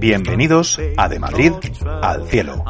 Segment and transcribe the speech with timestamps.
[0.00, 1.52] Bienvenidos a De Madrid
[2.02, 2.62] al Cielo.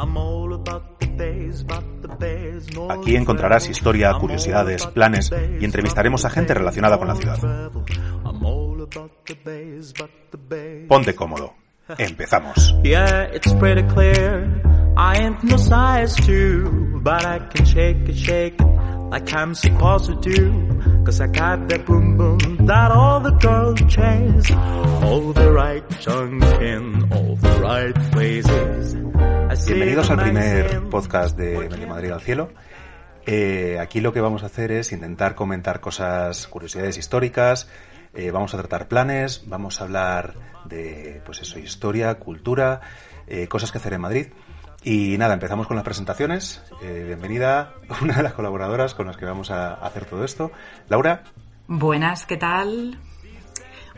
[2.89, 7.71] Aquí encontrarás historia, curiosidades, planes y entrevistaremos a gente relacionada con la ciudad.
[10.87, 11.55] Ponte cómodo.
[11.97, 12.73] Empezamos.
[19.11, 21.03] like I'm supposed to do.
[21.03, 24.51] Cause I got that boom boom that all the girls chase.
[25.03, 25.83] All the right
[26.61, 28.95] in all the right places.
[29.65, 32.49] Bienvenidos al primer podcast de Medio Madrid al Cielo.
[33.25, 37.67] Eh, aquí lo que vamos a hacer es intentar comentar cosas, curiosidades históricas,
[38.13, 40.33] eh, vamos a tratar planes, vamos a hablar
[40.65, 42.81] de, pues eso, historia, cultura,
[43.27, 44.27] eh, cosas que hacer en Madrid.
[44.83, 46.61] Y nada, empezamos con las presentaciones.
[46.81, 50.51] Eh, bienvenida una de las colaboradoras con las que vamos a hacer todo esto.
[50.87, 51.23] Laura.
[51.67, 52.97] Buenas, ¿qué tal?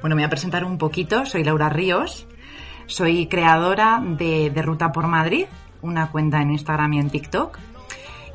[0.01, 1.25] Bueno, me voy a presentar un poquito.
[1.25, 2.27] Soy Laura Ríos.
[2.87, 5.45] Soy creadora de, de Ruta por Madrid,
[5.81, 7.57] una cuenta en Instagram y en TikTok.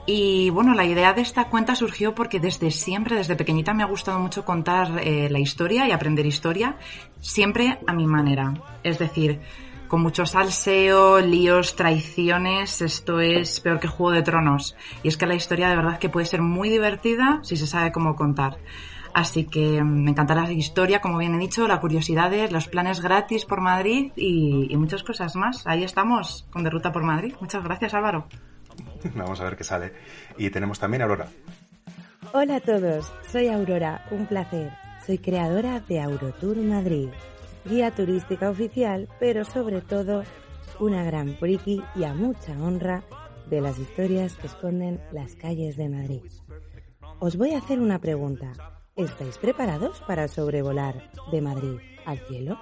[0.07, 3.87] Y bueno, la idea de esta cuenta surgió porque desde siempre, desde pequeñita, me ha
[3.87, 6.77] gustado mucho contar eh, la historia y aprender historia,
[7.21, 8.55] siempre a mi manera.
[8.85, 9.41] Es decir,
[9.89, 12.83] con mucho salseo, líos, traiciones.
[12.83, 14.77] Esto es peor que Juego de Tronos.
[15.03, 17.93] Y es que la historia de verdad que puede ser muy divertida si se sabe
[17.93, 18.59] cómo contar.
[19.15, 23.01] Así que mm, me encanta la historia, como bien he dicho, las curiosidades, los planes
[23.01, 25.67] gratis por Madrid y, muchas cosas más.
[25.67, 27.35] Ahí estamos con De Ruta por Madrid.
[27.41, 28.27] Muchas gracias, Álvaro.
[29.15, 29.93] Vamos a ver qué sale.
[30.37, 31.29] Y tenemos también a Aurora.
[32.33, 34.73] Hola a todos, soy Aurora, un placer.
[35.07, 37.09] Soy creadora de Aurotour Madrid
[37.69, 40.23] guía turística oficial, pero sobre todo
[40.79, 43.03] una gran friki y a mucha honra
[43.49, 46.23] de las historias que esconden las calles de Madrid.
[47.19, 48.53] Os voy a hacer una pregunta.
[48.95, 52.59] ¿Estáis preparados para sobrevolar de Madrid al cielo?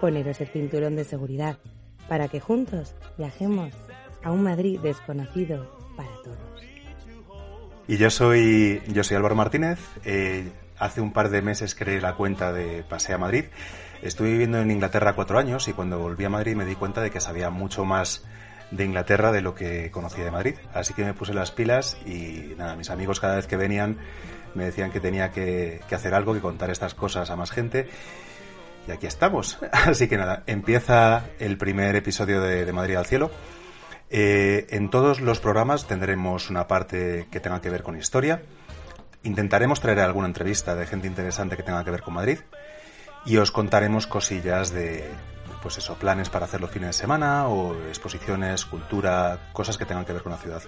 [0.00, 1.58] Poneros el cinturón de seguridad
[2.08, 3.74] para que juntos viajemos
[4.22, 6.62] a un Madrid desconocido para todos.
[7.86, 9.78] Y yo soy, yo soy Álvaro Martínez.
[10.04, 13.46] Eh, hace un par de meses creé la cuenta de Pasea Madrid
[14.02, 17.10] Estuve viviendo en Inglaterra cuatro años y cuando volví a Madrid me di cuenta de
[17.10, 18.24] que sabía mucho más
[18.70, 20.54] de Inglaterra de lo que conocía de Madrid.
[20.72, 23.98] Así que me puse las pilas y nada, mis amigos cada vez que venían
[24.54, 27.88] me decían que tenía que, hacer algo, que contar estas cosas a más gente.
[28.86, 29.58] Y aquí estamos.
[29.72, 33.30] Así que nada, empieza el primer episodio de, Madrid al Cielo.
[34.10, 38.42] Eh, en todos los programas tendremos una parte que tenga que ver con historia.
[39.22, 42.38] Intentaremos traer alguna entrevista de gente interesante que tenga que ver con Madrid
[43.24, 45.10] y os contaremos cosillas de,
[45.62, 50.04] pues eso, planes para hacer los fines de semana o exposiciones, cultura, cosas que tengan
[50.04, 50.62] que ver con la ciudad.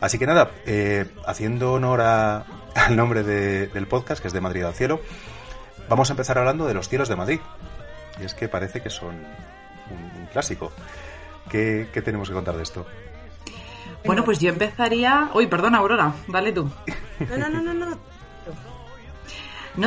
[0.00, 4.74] Así que nada, eh, haciendo honor al nombre del podcast, que es de Madrid al
[4.74, 5.00] cielo,
[5.88, 7.40] vamos a empezar hablando de los cielos de Madrid.
[8.20, 9.14] Y es que parece que son
[9.90, 10.72] un, clásico.
[11.48, 12.86] ¿Qué, ¿Qué tenemos que contar de esto?
[14.04, 15.30] Bueno, pues yo empezaría.
[15.34, 16.70] Uy, perdona, Aurora, dale tú.
[17.28, 17.98] No, no, no, no, no,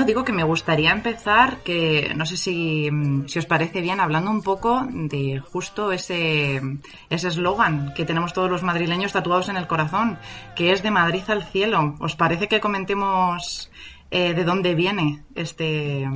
[0.05, 2.89] digo que me gustaría empezar, que no sé si,
[3.27, 6.61] si os parece bien, hablando un poco de justo ese
[7.09, 10.19] eslogan que tenemos todos los madrileños tatuados en el corazón,
[10.55, 11.95] que es de Madrid al cielo.
[11.99, 13.71] ¿Os parece que comentemos
[14.11, 16.07] eh, de dónde viene este,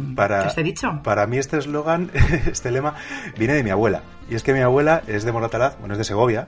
[0.46, 1.02] este dicho?
[1.04, 2.12] Para mí este eslogan,
[2.46, 2.96] este lema,
[3.38, 4.04] viene de mi abuela.
[4.30, 6.48] Y es que mi abuela es de Moratalaz, bueno, es de Segovia,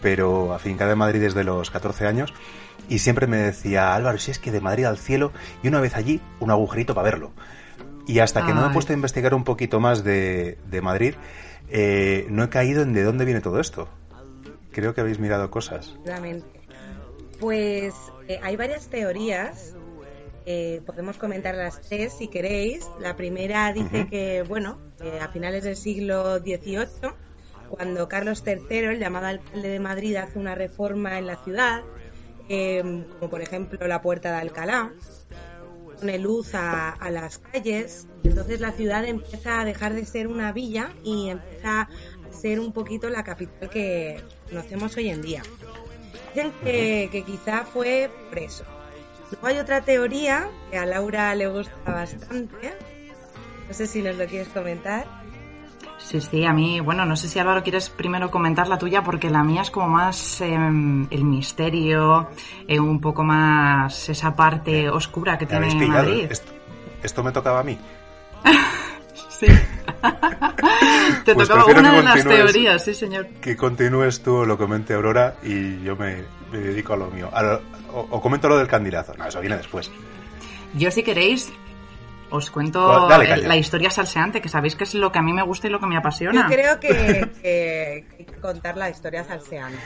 [0.00, 2.32] pero afincada en Madrid desde los 14 años
[2.90, 5.94] y siempre me decía, Álvaro, si es que de Madrid al cielo, y una vez
[5.94, 7.32] allí, un agujerito para verlo.
[8.06, 11.14] Y hasta que no me he puesto a investigar un poquito más de, Madrid,
[11.68, 13.88] eh, no he caído en de dónde viene todo esto.
[14.72, 15.94] Creo que habéis mirado cosas.
[17.38, 17.94] Pues
[18.26, 19.76] eh, hay varias teorías.
[20.44, 22.88] Eh, podemos comentar las tres si queréis.
[22.98, 24.78] La primera dice que, bueno,
[25.20, 27.12] a finales del siglo XVIII,
[27.68, 31.84] cuando Carlos III, el llamado alcalde de Madrid, hace una reforma en la ciudad,
[32.52, 34.92] Em, como por ejemplo la Puerta de Alcalá,
[36.00, 40.90] pone luz a, las calles, entonces la ciudad empieza a dejar de ser una villa
[41.04, 41.88] y empieza a
[42.32, 45.44] ser un poquito la capital que conocemos hoy en día.
[46.34, 48.64] Dicen que, quizá fue preso.
[49.30, 52.74] Luego hay otra teoría que a Laura le gusta bastante,
[53.68, 55.19] No sé si nos lo quieres comentar.
[56.10, 59.30] Sí, sí, a mí, bueno, no sé si Álvaro quieres primero comentar la tuya porque
[59.30, 62.30] la mía es como más em, el misterio,
[62.66, 66.28] eh, un poco más esa parte oscura que tiene Madrid.
[67.00, 67.78] Esto, me tocaba a mí.
[69.28, 69.46] sí.
[71.24, 73.28] Te pues tocaba una de las teorías, sí, señor.
[73.40, 77.30] Que continúes tú, lo comente Aurora y yo me, dedico a lo mío.
[77.92, 79.14] o, comento lo del candidato.
[79.16, 79.92] No, eso viene después.
[80.74, 81.52] Yo, si queréis,
[82.30, 85.66] os cuento la historia salseante, que sabéis que es lo que a mí me gusta
[85.66, 86.42] y lo que me apasiona.
[86.42, 88.04] Yo creo que,
[88.40, 89.78] contar la historia salseante.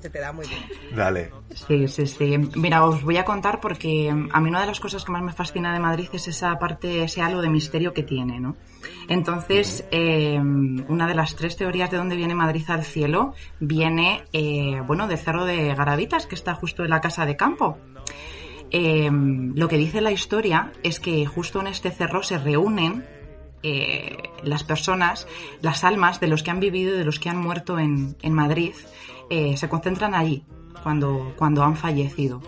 [0.00, 0.62] Se te da muy bien.
[0.96, 1.30] Dale.
[1.54, 2.36] Sí, sí, sí.
[2.56, 5.32] Mira, os voy a contar porque a mí una de las cosas que más me
[5.32, 8.56] fascina de Madrid es esa parte, ese halo de misterio que tiene, ¿no?
[9.08, 14.82] Entonces, eh, una de las tres teorías de dónde viene Madrid al cielo viene, eh,
[14.84, 17.78] bueno, del Cerro de Garavitas, que está justo en la casa de campo.
[18.74, 23.04] Em, lo que dice la historia es que justo en este cerro se reúnen
[23.62, 25.28] eh, las personas,
[25.60, 28.72] las almas de los que han vivido y de los que han muerto en, Madrid,
[29.28, 30.44] eh, se concentran allí
[30.82, 32.40] cuando, han fallecido.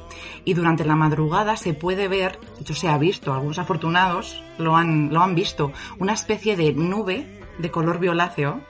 [0.47, 5.12] Y durante la madrugada se puede ver, hecho se ha visto, algunos afortunados lo han,
[5.12, 8.62] lo han visto, una especie de nube de color violáceo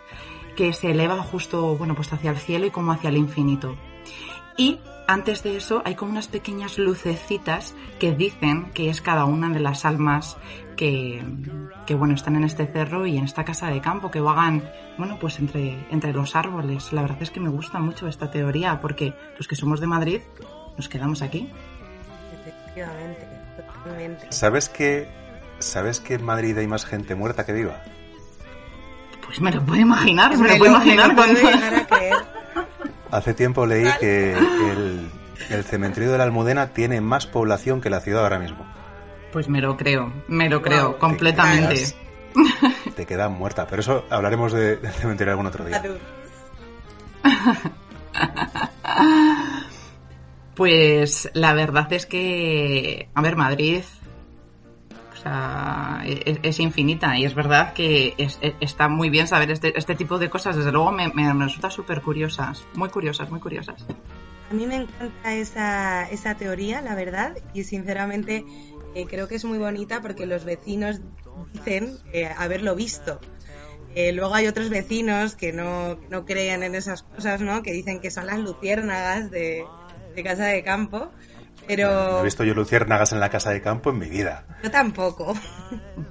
[0.57, 3.77] que se eleva justo bueno, pues hacia el cielo y como hacia el infinito.
[4.57, 9.49] Y antes de eso hay como unas pequeñas lucecitas que dicen que es cada una
[9.51, 10.37] de las almas
[10.77, 11.23] que,
[11.91, 14.69] bueno están en este cerro y en esta casa de campo que vagan
[14.99, 16.93] bueno pues entre, entre los árboles.
[16.93, 20.21] La verdad es que me gusta mucho esta teoría porque los que somos de Madrid
[20.77, 21.51] nos quedamos aquí.
[22.41, 24.27] Efectivamente, totalmente.
[24.31, 25.09] ¿Sabes que
[25.59, 27.83] sabes que en Madrid hay más gente muerta que viva?
[29.25, 31.41] Pues me lo puedo imaginar, me, lo puedo imaginar cuando
[33.15, 38.25] Hace tiempo leí que el, cementerio de la Almudena tiene más población que la ciudad
[38.25, 38.67] ahora mismo.
[39.33, 41.95] Pues me lo creo, me lo creo, completamente.
[42.97, 45.81] Te quedas, muerta, pero eso hablaremos de, del cementerio algún otro día.
[50.57, 53.83] Pues la verdad es que, a ver, Madrid
[55.25, 58.15] es, infinita y es verdad que
[58.61, 60.57] está muy bien saber este, este, tipo de cosas.
[60.57, 63.85] Desde luego me, me, resulta súper curiosas, muy curiosas, muy curiosas.
[64.51, 68.45] A mí me encanta esa, esa teoría, la verdad, y sinceramente
[68.95, 71.01] eh, creo que es muy bonita porque los vecinos
[71.53, 73.21] dicen eh, haberlo visto.
[73.95, 77.63] Eh, luego hay otros vecinos que no, no, creen en esas cosas, ¿no?
[77.63, 79.65] Que dicen que son las luciérnagas de,
[80.15, 81.11] de casa de campo.
[81.67, 81.89] Pero...
[81.89, 84.45] No he visto yo luciérnagas en la casa de campo en mi vida.
[84.63, 85.35] Yo tampoco.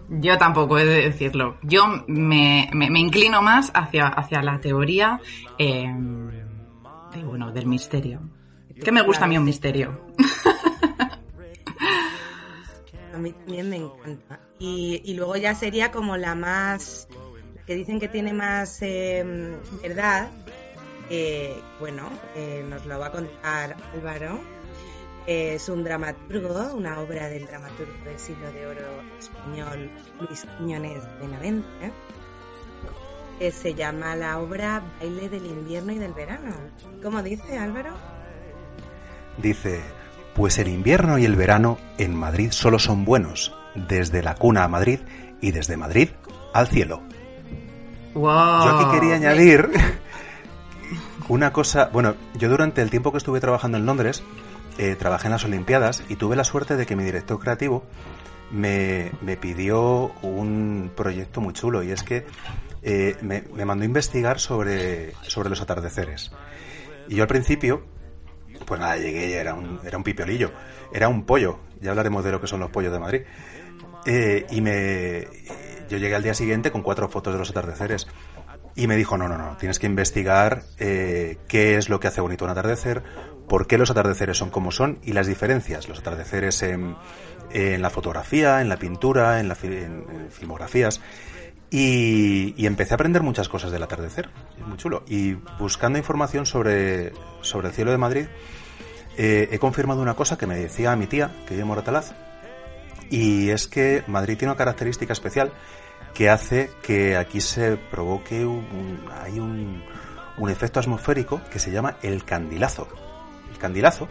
[0.10, 1.58] Yo tampoco, he de decirlo.
[1.64, 5.20] Yo me, me, inclino más hacia, hacia la teoría
[5.58, 5.92] eh,
[7.26, 8.22] bueno, del misterio.
[8.84, 10.06] Que me gusta a mí un misterio.
[13.14, 14.40] A mí también me encanta.
[14.58, 17.08] Y, y luego ya sería como la más...
[17.68, 19.24] que dicen que tiene más eh,
[19.84, 20.30] verdad.
[21.12, 22.10] Eh, bueno,
[22.70, 24.40] nos lo va a contar Álvaro
[25.28, 28.82] es un dramaturgo, una obra del dramaturgo del siglo de oro
[29.20, 29.90] español
[30.20, 31.92] Luis Quiñones Benavente,
[33.40, 36.56] que se llama la obra Baile del invierno y del verano.
[37.02, 37.92] ¿Cómo dice Álvaro?
[39.38, 39.82] Dice,
[40.36, 44.68] pues el invierno y el verano en Madrid solo son buenos, desde la cuna a
[44.68, 45.00] Madrid
[45.42, 46.10] y desde Madrid
[46.54, 47.02] al cielo.
[48.14, 49.70] Yo aquí quería añadir
[51.30, 54.24] una cosa, bueno, yo durante el tiempo que estuve trabajando en Londres,
[54.78, 57.84] eh, trabajé en las Olimpiadas y tuve la suerte de que mi director creativo
[58.52, 62.26] me, pidió un proyecto muy chulo y es que
[62.82, 66.32] eh, me, mandó a investigar sobre, sobre los atardeceres.
[67.08, 67.84] Y yo al principio,
[68.66, 70.52] pues nada, llegué y era un, era un pipiolillo,
[70.94, 73.22] era un pollo, ya hablaremos de lo que son los pollos de Madrid.
[74.06, 75.28] Eh, y me,
[75.90, 78.08] yo llegué al día siguiente con cuatro fotos de los atardeceres.
[78.76, 82.46] Y me dijo, no, no, no, tienes que investigar qué es lo que hace bonito
[82.46, 83.04] un atardecer,
[83.48, 86.96] por qué los atardeceres son como son y las diferencias, los atardeceres en,
[87.54, 91.02] la fotografía, en la pintura, en, las filmografías.
[91.70, 94.30] Y, empecé a aprender muchas cosas del atardecer,
[94.66, 95.04] muy chulo.
[95.08, 98.26] Y buscando información sobre, sobre el cielo de Madrid,
[99.18, 102.14] eh, he confirmado una cosa que me decía mi tía, que vive en Moratalaz,
[103.10, 105.52] y es que Madrid tiene una característica especial
[106.14, 109.84] que hace que aquí se provoque un, hay un,
[110.38, 112.88] un efecto atmosférico que se llama el candilazo
[113.64, 114.10] candilazo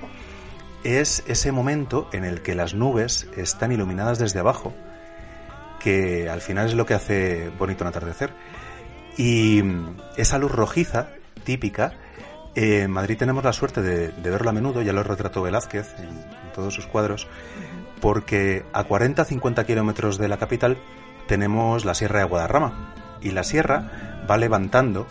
[0.82, 4.72] es ese momento en el que las nubes están iluminadas desde abajo,
[5.78, 8.32] que al final es lo que hace bonito un atardecer.
[9.18, 9.62] Y
[10.16, 11.08] esa luz rojiza,
[11.44, 11.92] típica,
[12.54, 16.74] en Madrid tenemos la suerte de, verlo a menudo, ya lo retrató Velázquez en, todos
[16.74, 17.28] sus cuadros,
[18.00, 20.78] porque a 40-50 kilómetros de la capital
[21.26, 22.94] tenemos la Sierra de Guadarrama.
[23.20, 25.06] Y la sierra va levantando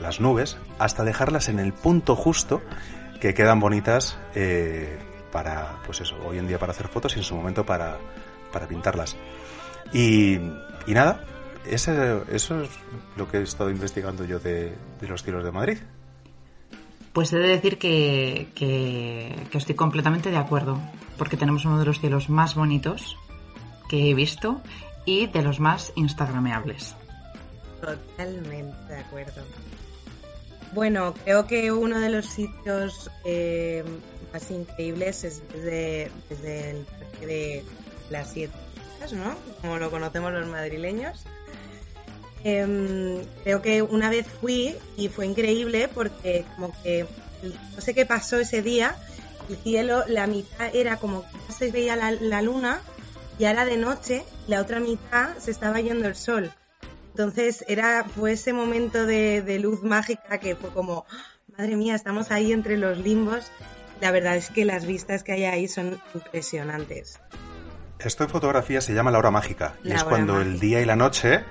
[0.00, 2.60] las nubes hasta dejarlas en el punto justo
[3.20, 4.98] que quedan bonitas eh,
[5.30, 7.98] para, pues eso, hoy en día para hacer fotos y en su momento para,
[8.52, 9.16] para pintarlas.
[9.92, 10.34] Y,
[10.86, 11.24] y nada,
[11.70, 11.92] eso
[12.32, 12.70] es
[13.16, 15.78] lo que he estado investigando yo de, los cielos de Madrid.
[17.12, 20.80] Pues he de decir que, que, estoy completamente de acuerdo,
[21.18, 23.18] porque tenemos uno de los cielos más bonitos
[23.92, 24.62] que he visto
[25.04, 26.94] y de los más instagrameables.
[27.78, 29.42] Totalmente de acuerdo.
[30.72, 33.84] Bueno, creo que uno de los sitios eh,
[34.32, 37.64] más increíbles es desde, desde el parque de
[38.08, 38.54] las siete,
[39.12, 39.36] ¿no?
[39.60, 41.24] Como lo conocemos los madrileños.
[42.44, 47.06] Em, creo que una vez fui y fue increíble porque como que
[47.74, 48.96] no sé qué pasó ese día,
[49.50, 52.80] el cielo, la mitad era como que se veía la, luna
[53.42, 56.52] y era de noche, la otra mitad se estaba yendo el sol.
[57.10, 61.06] Entonces era fue ese momento de, de luz mágica que fue como,
[61.58, 63.50] madre mía, estamos ahí entre los limbos.
[64.00, 67.18] La verdad es que las vistas que hay ahí son impresionantes.
[67.98, 70.94] Esto en fotografía se llama la hora mágica y es cuando el día y la
[70.94, 71.42] noche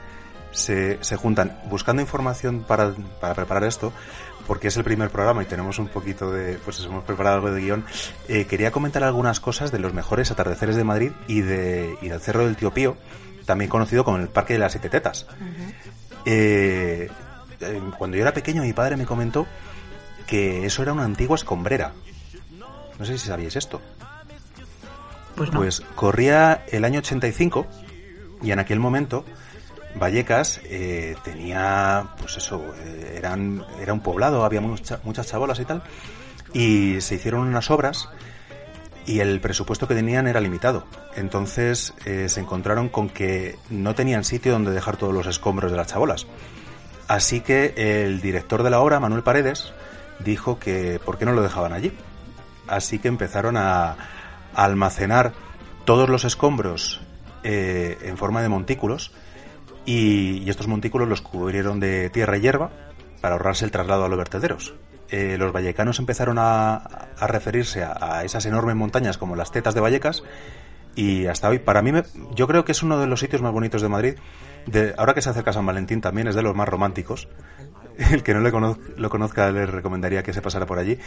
[0.51, 3.91] se, se juntan buscando información para, para, preparar esto,
[4.51, 7.61] porque es el primer programa y tenemos un poquito de, pues hemos preparado algo de
[7.61, 7.85] guion,
[8.27, 12.19] eh, quería comentar algunas cosas de los mejores atardeceres de Madrid y, de, y del
[12.19, 12.97] Cerro del Tío Pío,
[13.45, 15.25] también conocido como el Parque de las Siete Tetas.
[16.25, 17.09] Eh,
[17.61, 19.47] eh, cuando yo era pequeño mi padre me comentó
[20.27, 21.93] que eso era una antigua escombrera.
[22.99, 23.79] No sé si sabíais esto.
[25.37, 27.67] Pues, pues corría el año 85
[28.43, 29.23] y en aquel momento
[29.95, 35.83] Vallecas eh, tenía, pues eso, eh, eran, era un poblado, había muchas chabolas y tal,
[36.53, 38.09] y se hicieron unas obras
[39.05, 40.85] y el presupuesto que tenían era limitado.
[41.15, 45.77] Entonces eh, se encontraron con que no tenían sitio donde dejar todos los escombros de
[45.77, 46.27] las chabolas.
[47.07, 47.73] Así que
[48.05, 49.73] el director de la obra, Manuel Paredes,
[50.19, 51.91] dijo que por qué no lo dejaban allí.
[52.67, 53.97] Así que empezaron a,
[54.53, 55.31] almacenar
[55.85, 56.99] todos los escombros
[57.43, 59.13] en forma de montículos
[59.85, 62.71] y, estos montículos los cubrieron de tierra y hierba
[63.21, 64.73] para ahorrarse el traslado a los vertederos.
[65.09, 70.23] Eh, los vallecanos empezaron a, referirse a, esas enormes montañas como las tetas de Vallecas
[70.95, 71.91] y hasta hoy, para mí,
[72.35, 74.15] yo creo que es uno de los sitios más bonitos de Madrid.
[74.97, 77.27] Ahora que se acerca San Valentín también es de los más románticos.
[78.11, 78.51] El que no le
[78.97, 80.97] lo conozca le recomendaría que se pasara por allí.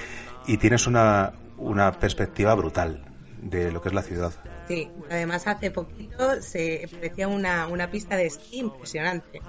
[0.47, 3.14] Y tienes una, una perspectiva brutal
[3.45, 4.33] de lo que es la ciudad.
[4.67, 9.41] Sí, además hace poquito se parecía una, una pista de esquí impresionante.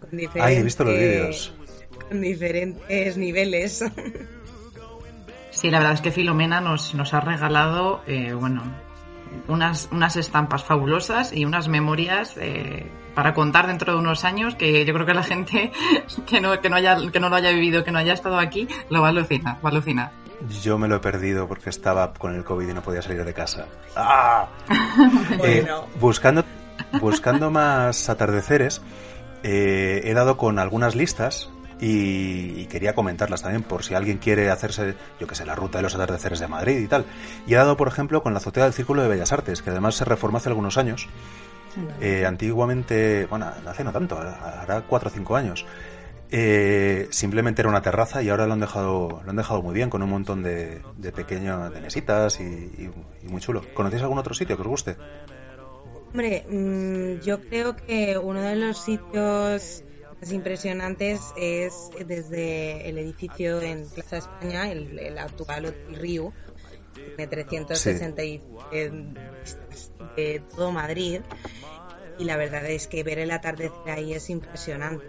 [0.00, 1.54] Con Ay, he visto los vídeos.
[2.08, 3.84] Con diferentes niveles.
[5.50, 8.62] Sí, la verdad es que Filomena nos, nos ha regalado, eh, bueno,
[9.46, 14.84] unas, unas estampas fabulosas y unas memorias eh, para contar dentro de unos años que
[14.84, 15.70] yo creo que la gente
[16.26, 18.66] que no, que no, haya, que no lo haya vivido, que no haya estado aquí,
[18.90, 20.23] lo va a alucinar, va a alucinar.
[20.62, 23.34] Yo me lo he perdido porque estaba con el COVID y no podía salir de
[23.34, 23.66] casa.
[23.96, 24.48] ¡Ah!
[25.42, 25.66] Eh,
[26.00, 26.44] buscando,
[27.00, 28.80] buscando más atardeceres,
[29.42, 34.94] eh, he dado con algunas listas y, quería comentarlas también por si alguien quiere hacerse,
[35.20, 37.04] yo que sé, la ruta de los atardeceres de Madrid y tal.
[37.46, 39.96] Y he dado, por ejemplo, con la azotea del Círculo de Bellas Artes, que además
[39.96, 41.08] se reformó hace algunos años.
[42.00, 45.66] Eh, antiguamente, bueno, hace no tanto, hará cuatro o cinco años.
[46.30, 49.90] Eh, simplemente era una terraza y ahora lo han dejado lo han dejado muy bien
[49.90, 50.82] con un montón de,
[51.14, 52.90] pequeñas de mesitas y,
[53.24, 53.62] muy chulo.
[53.74, 54.96] ¿Conocéis algún otro sitio que os guste?
[56.08, 59.84] Hombre, mm, yo creo que uno de los sitios
[60.20, 66.32] más impresionantes es desde el edificio en Plaza España, el, actual Hotel Río,
[67.16, 68.22] de 360
[70.16, 71.20] de todo Madrid.
[72.16, 75.04] Y la verdad es que ver el atardecer ahí es impresionante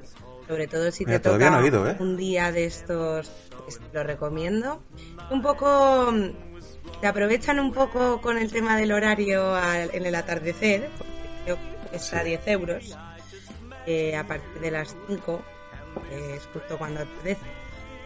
[0.48, 1.96] sobre todo si te toca ¿eh?
[2.00, 3.32] un día de estos,
[3.94, 4.84] lo recomiendo.
[5.32, 6.14] Un poco,
[7.02, 9.58] te aprovechan un poco con el tema del horario
[9.92, 11.58] en el atardecer, porque creo
[11.92, 12.98] está a 10 euros,
[13.86, 15.42] eh, a partir de las 5,
[16.12, 17.42] es justo cuando atardece.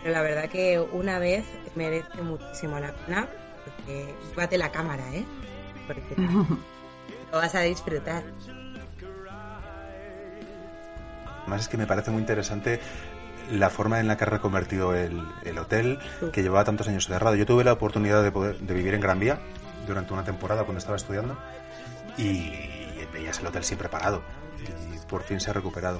[0.01, 1.43] Pero la verdad que una vez
[1.75, 3.27] merece muchísimo la pena,
[3.65, 5.25] porque llévate la cámara, ¿eh?
[5.87, 6.15] Porque
[7.31, 8.23] lo vas a disfrutar.
[11.49, 12.79] Además es que me parece muy interesante
[13.51, 15.23] la forma en la que ha reconvertido el,
[15.57, 15.97] hotel
[16.31, 17.35] que llevaba tantos años cerrado.
[17.35, 19.39] Yo tuve la oportunidad de, poder, de vivir en Gran Vía
[19.87, 21.35] durante una temporada cuando estaba estudiando
[22.17, 22.51] y
[23.11, 24.21] veías el hotel siempre parado
[24.61, 25.99] y por fin se ha recuperado.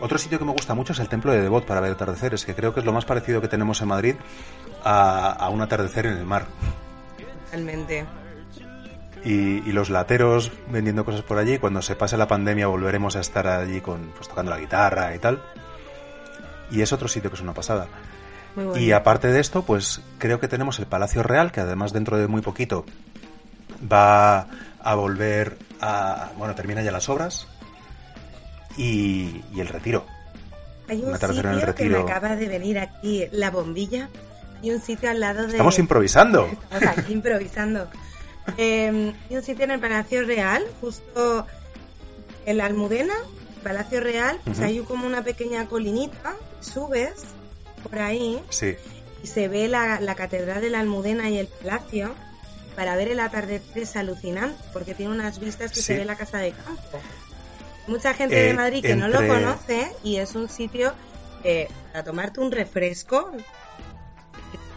[0.00, 2.54] Otro sitio que me gusta mucho es el Templo de Devot para ver atardeceres, que
[2.54, 4.16] creo que es lo más parecido que tenemos en Madrid
[4.84, 6.46] a, un atardecer en el mar.
[7.50, 8.04] Realmente.
[9.24, 11.58] Y, los lateros vendiendo cosas por allí.
[11.58, 15.18] Cuando se pase la pandemia volveremos a estar allí con, pues, tocando la guitarra y
[15.18, 15.42] tal.
[16.70, 17.86] Y es otro sitio que es una pasada.
[18.76, 22.28] Y aparte de esto, pues creo que tenemos el Palacio Real, que además dentro de
[22.28, 22.84] muy poquito
[23.90, 24.46] va
[24.82, 26.30] a volver a...
[26.36, 27.46] Bueno, termina ya las obras.
[28.76, 30.04] Y, el retiro.
[30.88, 31.98] Hay un sitio en el retiro.
[31.98, 34.08] que me acaba de venir aquí, La Bombilla.
[34.62, 35.52] Y un sitio al lado de...
[35.52, 36.46] Estamos improvisando.
[36.70, 37.88] Estamos aquí improvisando.
[38.56, 41.46] Eh, hay un sitio en el Palacio Real, justo
[42.46, 43.14] en la Almudena,
[43.62, 47.14] Palacio Real, pues hay como una pequeña colinita, subes
[47.82, 48.40] por ahí
[49.22, 52.14] y se ve la, Catedral de la Almudena y el Palacio.
[52.76, 56.38] Para ver el atardecer es alucinante, porque tiene unas vistas que se ve la casa
[56.38, 57.00] de campo.
[57.86, 60.94] Mucha gente de eh, Madrid que no lo conoce y es un sitio
[61.92, 63.30] para tomarte un refresco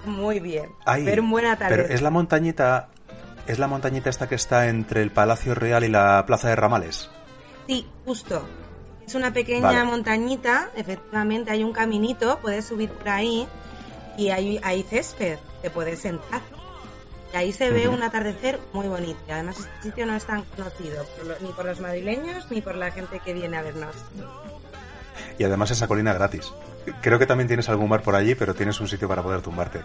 [0.06, 0.70] muy bien.
[0.86, 1.86] ver un buen atardecer.
[1.86, 2.90] Pero es la montañita
[3.48, 7.10] ¿Es la montañita esta que está entre el Palacio Real y la Plaza de Ramales?
[7.68, 8.44] Sí, justo.
[9.06, 13.48] Es una pequeña montañita, efectivamente hay un caminito, puedes subir por ahí
[14.18, 16.42] y hay, hay césped, te puedes sentar.
[17.34, 19.20] Y ahí se ve un atardecer muy bonito.
[19.30, 21.06] Además, este sitio no es tan conocido
[21.42, 23.96] ni por los madrileños ni por la gente que viene a vernos.
[25.38, 26.52] Y además esa colina gratis.
[27.02, 29.82] Creo que también tienes algún bar por allí, pero tienes un sitio para poder tumbarte.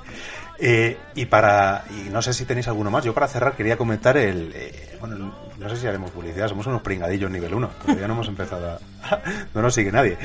[0.59, 3.05] Eh, y para, y no sé si tenéis alguno más.
[3.05, 6.49] Yo para cerrar quería comentar el, eh, bueno, no sé si haremos publicidad.
[6.49, 7.71] Somos unos pringadillos nivel 1.
[7.83, 9.21] Todavía no hemos empezado a,
[9.55, 10.19] no nos sigue nadie.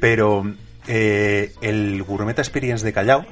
[0.00, 0.44] Pero
[0.86, 3.24] eh, el Gourmet Experience de Callao,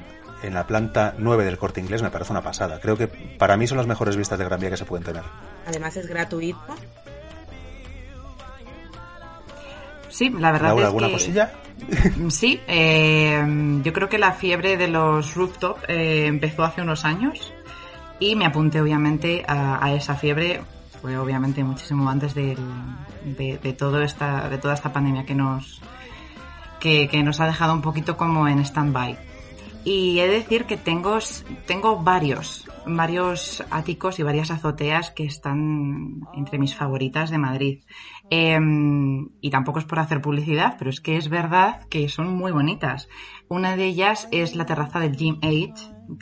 [0.43, 2.79] en la planta 9 del Corte Inglés, me parece una pasada.
[2.79, 5.23] Creo que para mí son las mejores vistas de Gran Vía que se pueden tener.
[5.65, 6.59] Además es gratuito.
[10.17, 11.51] Sí, la verdad es ¿alguna cosilla?
[12.29, 17.53] Sí, eh, yo creo que la fiebre de los rooftop eh, empezó hace unos años
[18.19, 20.61] y me apunté obviamente a, esa fiebre.
[20.99, 22.57] Fue obviamente muchísimo antes de,
[23.77, 25.83] todo esta, de toda esta pandemia que nos,
[26.79, 29.19] que, nos ha dejado un poquito como en stand-by.
[29.89, 31.17] Y he de decir que tengo,
[31.65, 37.85] tengo varios, varios áticos y varias azoteas que están entre mis favoritas de Madrid.
[38.29, 42.51] Em, y tampoco es por hacer publicidad, pero es que es verdad que son muy
[42.51, 43.07] bonitas.
[43.47, 45.75] Una de ellas es la terraza del Gym Age,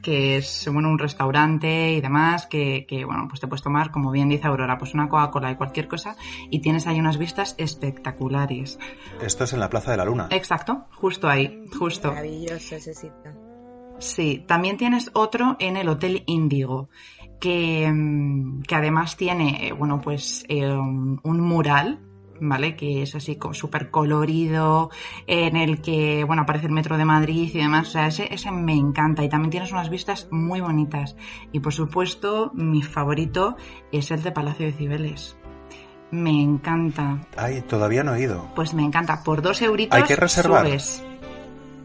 [0.03, 4.11] que es bueno, un restaurante y demás, que, que, bueno, pues te puedes tomar, como
[4.11, 6.15] bien dice Aurora, pues una Coca-Cola y cualquier cosa,
[6.51, 8.77] y tienes ahí unas vistas espectaculares.
[9.23, 10.27] Esto es en la Plaza de la Luna.
[10.29, 12.09] Exacto, justo ahí, justo.
[12.09, 13.44] Maravilloso ese sitio.
[13.99, 16.89] Sí, también tienes otro en el Hotel Índigo,
[17.39, 22.01] que, mm, que además tiene, eh, bueno, pues eh, un mural
[22.39, 22.75] ¿vale?
[22.75, 24.89] Que es así súper colorido,
[25.27, 27.89] en el que, bueno, aparece el metro de Madrid y demás.
[27.89, 31.15] O sea, ese, ese me encanta y también tienes unas vistas muy bonitas.
[31.51, 33.55] Y por supuesto, mi favorito
[33.91, 35.37] es el de Palacio de Cibeles.
[36.11, 37.19] Me encanta.
[37.35, 38.47] Ay, todavía no he ido.
[38.55, 39.23] Pues me encanta.
[39.23, 40.67] Por dos euritos Hay que reservar.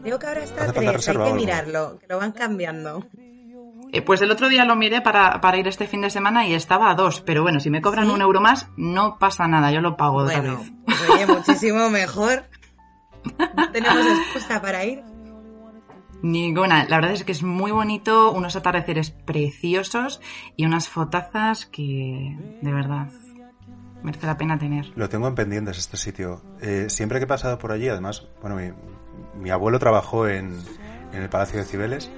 [0.03, 3.05] Creo que ahora está tres, hay que mirarlo, que lo van cambiando.
[3.93, 6.89] Eh, pues el otro día lo miré para, ir este fin de semana y estaba
[6.89, 9.97] a dos, pero bueno, si me cobran un euro más, no pasa nada, yo lo
[9.97, 10.71] pago otra vez.
[11.09, 12.45] Oye, muchísimo mejor.
[13.55, 15.03] No tenemos excusa para ir.
[16.21, 16.85] Ninguna.
[16.85, 20.21] La verdad es que es muy bonito, unos atardeceres preciosos
[20.55, 23.09] y unas fotazas que, de verdad,
[24.03, 24.91] merece la pena tener.
[24.95, 26.41] Lo tengo en pendientes este sitio.
[26.61, 28.71] Eh, siempre que he pasado por allí, además, bueno, mi,
[29.39, 30.59] mi abuelo trabajó en,
[31.13, 32.11] en, el Palacio de Cibeles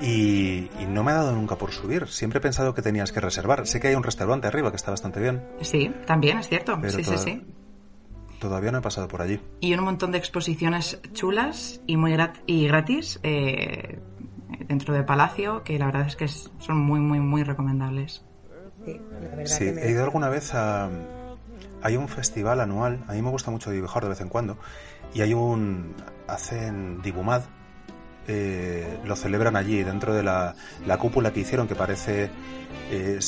[0.00, 2.08] y, no me ha dado nunca por subir.
[2.08, 3.66] Siempre he pensado que tenías que reservar.
[3.66, 5.42] Sé que hay un restaurante arriba que está bastante bien.
[5.62, 6.78] Sí, también es cierto.
[6.88, 7.46] sí, sí, sí.
[8.38, 9.40] Todavía no he pasado por allí.
[9.60, 12.14] Y un montón de exposiciones chulas y muy
[12.46, 13.98] y gratis eh,
[14.68, 18.24] dentro de Palacio, que la verdad es que son muy, muy, muy recomendables.
[19.44, 20.90] Sí, he ido alguna vez a...
[21.82, 24.58] Hay un festival anual, a mí me gusta mucho dibujar de vez en cuando,
[25.16, 25.94] y hay un...
[26.26, 27.44] hacen Dibumad,
[28.28, 30.54] eh, lo celebran allí, dentro de la,
[30.98, 32.28] cúpula que hicieron, que parece.
[32.90, 33.18] Eh,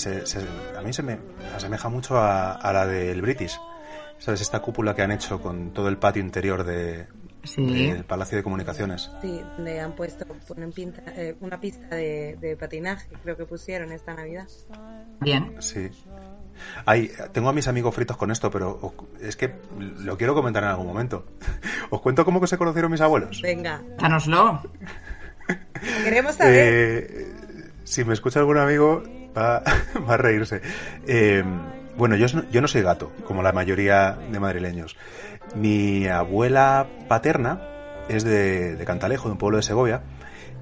[0.77, 1.19] a mí se me
[1.57, 3.59] asemeja mucho a, la del British.
[4.19, 4.43] ¿Sabes?
[4.43, 7.07] Esta cúpula que han hecho con todo el patio interior de,
[7.57, 9.11] del Palacio de Comunicaciones.
[9.23, 14.47] Sí, donde han puesto eh, una pista de, de, patinaje, creo que pusieron esta Navidad.
[15.21, 15.55] Bien.
[15.61, 15.89] Sí
[17.33, 20.87] tengo a mis amigos fritos con esto, pero es que lo quiero comentar en algún
[20.87, 21.25] momento.
[21.91, 23.41] ¿Os cuento cómo que se conocieron mis abuelos?
[23.43, 23.83] Venga.
[23.99, 24.63] Dánoslo.
[26.05, 26.55] Queremos saber.
[26.57, 27.33] Eh,
[27.85, 29.03] si me escucha algún amigo,
[29.37, 29.63] va,
[30.09, 30.61] a reírse.
[31.07, 31.43] Eh,
[31.97, 34.97] bueno, yo, yo no soy gato, como la mayoría de madrileños.
[35.55, 37.61] Mi abuela paterna
[38.09, 40.03] es de, de Cantalejo, de un pueblo de Segovia,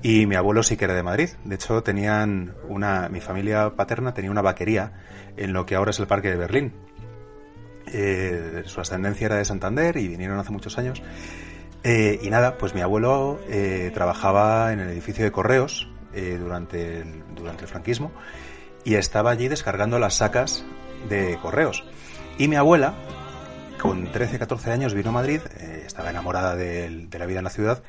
[0.02, 1.30] Y mi abuelo sí que era de Madrid.
[1.44, 4.92] De hecho, tenían una, mi familia paterna tenía una vaquería
[5.36, 6.72] en lo que ahora es el Parque de Berlín.
[7.92, 11.02] Eh, su ascendencia era de Santander y vinieron hace muchos años.
[11.82, 17.24] Eh, y nada, pues mi abuelo eh, trabajaba en el edificio de correos durante, el,
[17.34, 18.10] durante el franquismo
[18.84, 20.64] y estaba allí descargando las sacas
[21.10, 21.84] de correos.
[22.38, 22.94] Y mi abuela,
[23.78, 25.42] con 13, 14 años, vino a Madrid,
[25.84, 27.82] estaba enamorada de, de la vida en la ciudad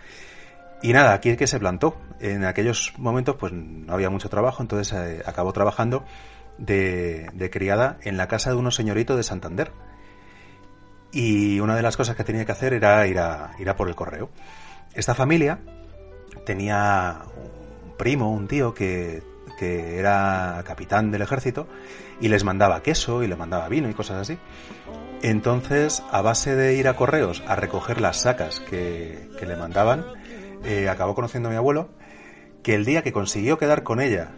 [0.82, 1.98] y nada, aquí es que se plantó.
[2.20, 4.94] En aquellos momentos pues no había mucho trabajo, entonces
[5.26, 6.04] acabó trabajando
[6.58, 9.72] de, criada en la casa de unos señoritos de Santander.
[11.12, 13.88] Y una de las cosas que tenía que hacer era ir a, ir a por
[13.88, 14.30] el correo.
[14.94, 15.60] Esta familia
[16.46, 19.24] tenía un primo, un tío que,
[19.58, 21.68] que era capitán del ejército
[22.20, 24.38] y les mandaba queso y les mandaba vino y cosas así.
[25.22, 30.06] Entonces, a base de ir a correos a recoger las sacas que, que le mandaban,
[30.64, 31.90] eh, acabó conociendo a mi abuelo,
[32.64, 34.32] que el día que consiguió quedar con ella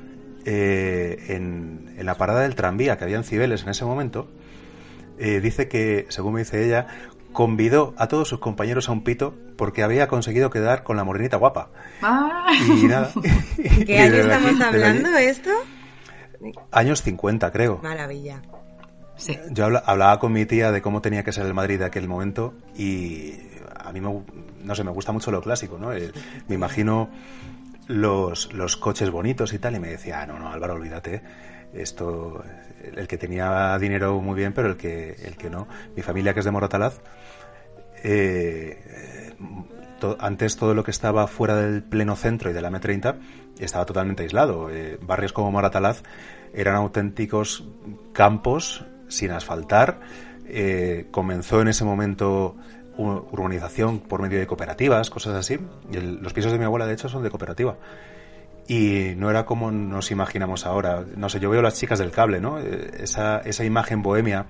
[0.45, 4.29] eh, en, la parada del tranvía que había en Cibeles en ese momento,
[5.17, 6.87] eh, dice que, según me dice ella,
[7.33, 11.37] convidó a todos sus compañeros a un pito porque había conseguido quedar con la morenita
[11.37, 11.69] guapa.
[12.01, 12.51] Ah.
[12.67, 13.11] Y nada.
[13.85, 15.49] ¿Qué año estamos hablando esto?
[16.71, 17.79] Años 50, creo.
[17.83, 18.41] Maravilla.
[19.51, 22.53] Yo hablaba con mi tía de cómo tenía que ser el Madrid de aquel momento
[22.77, 23.33] y
[23.75, 24.23] a mí me,
[24.69, 25.91] no sé, me gusta mucho lo clásico, ¿no?
[25.91, 26.11] Eh,
[26.47, 27.09] me imagino
[27.87, 31.21] los, los coches bonitos y tal, y me decía, ah, no, no, Álvaro, olvídate,
[31.73, 32.43] esto,
[32.95, 35.67] el que tenía dinero muy bien, pero el que, el que no.
[35.95, 37.01] Mi familia, que es de Morotalaz,
[38.03, 39.33] eh,
[40.19, 43.15] antes todo lo que estaba fuera del pleno centro y de la M30
[43.59, 44.69] estaba totalmente aislado.
[44.69, 46.03] Eh, barrios como Moratalaz
[46.53, 47.67] eran auténticos
[48.13, 49.99] campos sin asfaltar.
[50.45, 52.55] Eh, comenzó en ese momento
[52.99, 55.59] urbanización por medio de cooperativas, cosas así.
[55.91, 57.77] los pisos de mi abuela, de hecho, son de cooperativa.
[58.67, 61.03] Y no era como nos imaginamos ahora.
[61.15, 62.59] No sé, yo veo las chicas del cable, ¿no?
[62.59, 64.45] Eh, esa, esa imagen bohemia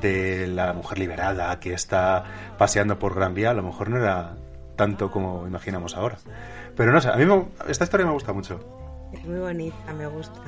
[0.00, 2.24] de la mujer liberada que está
[2.58, 4.34] paseando por Gran Vía, a lo mejor no era
[4.76, 6.18] tanto como imaginamos ahora.
[6.76, 7.24] Pero no sé, a mí
[7.68, 8.58] esta historia me gusta mucho.
[9.12, 10.40] Es muy bonita, me gusta.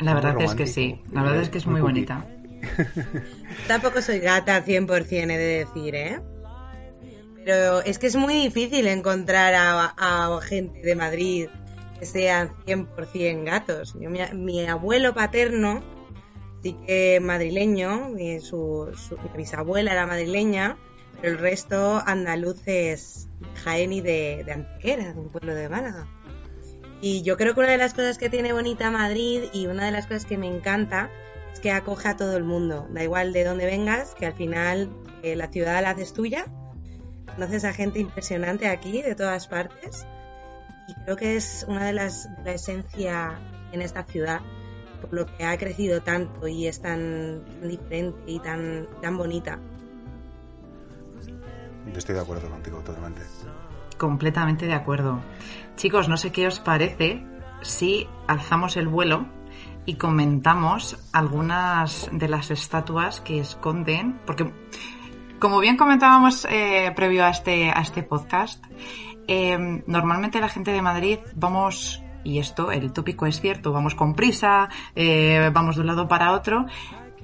[0.00, 2.26] La verdad es que sí, la verdad es que es muy bonita.
[3.68, 6.20] Tampoco soy gata 100%, he de decir, ¿eh?
[7.44, 11.48] Pero es que es muy difícil encontrar a, gente de Madrid
[11.98, 13.94] que sean 100% gatos.
[13.94, 15.82] mi, abuelo paterno
[16.62, 18.92] sí que madrileño, mi, su,
[19.36, 20.76] bisabuela era madrileña,
[21.20, 23.28] pero el resto andaluces
[23.62, 26.06] Jaén y de, de Antequera, de un pueblo de Málaga.
[27.00, 29.92] Y yo creo que una de las cosas que tiene bonita Madrid y una de
[29.92, 31.10] las cosas que me encanta
[31.60, 34.90] que acoge a todo el mundo, da igual de dónde vengas, que al final
[35.22, 36.46] eh, la ciudad la haces tuya.
[37.34, 40.06] Conoces a gente impresionante aquí, de todas partes.
[40.88, 43.38] Y creo que es una de las la esencia
[43.72, 44.40] en esta ciudad,
[45.00, 49.58] por lo que ha crecido tanto y es tan, diferente y tan, tan bonita.
[51.86, 53.22] Yo estoy de acuerdo contigo totalmente.
[53.98, 55.20] Completamente de acuerdo.
[55.76, 57.24] Chicos, no sé qué os parece
[57.62, 59.26] si alzamos el vuelo
[59.86, 64.52] y comentamos algunas de las estatuas que esconden, porque
[65.38, 68.64] como bien comentábamos eh, previo a este, a este podcast,
[69.28, 74.14] eh, normalmente la gente de Madrid vamos, y esto, el tópico es cierto, vamos con
[74.14, 76.66] prisa, eh, vamos de un lado para otro,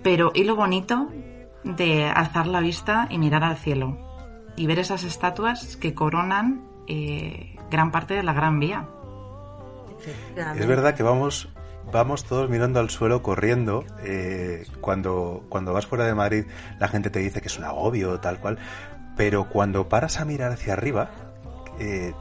[0.02, 1.08] pero y lo bonito
[1.64, 3.98] de alzar la vista y mirar al cielo
[4.56, 6.68] y ver esas estatuas que coronan
[7.70, 8.86] gran parte de la Gran Vía.
[10.56, 11.48] Es verdad que vamos
[11.90, 13.84] vamos todos mirando al suelo corriendo.
[14.02, 16.44] Eh, cuando, cuando vas fuera de Madrid,
[16.78, 18.58] la gente te dice que es un agobio, tal cual.
[19.16, 21.10] Pero cuando paras a mirar hacia arriba,
[21.78, 22.14] eh,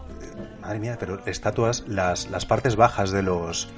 [0.61, 3.69] madre mía, pero estatuas, las, las partes bajas de los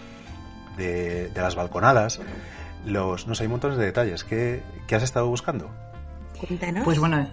[0.78, 2.19] de, las balconadas,
[2.86, 4.24] los no sé, hay montones de detalles.
[4.24, 5.69] ¿Qué, ¿Qué, has estado buscando?
[6.39, 6.84] Cuéntanos.
[6.84, 7.28] Pues bueno,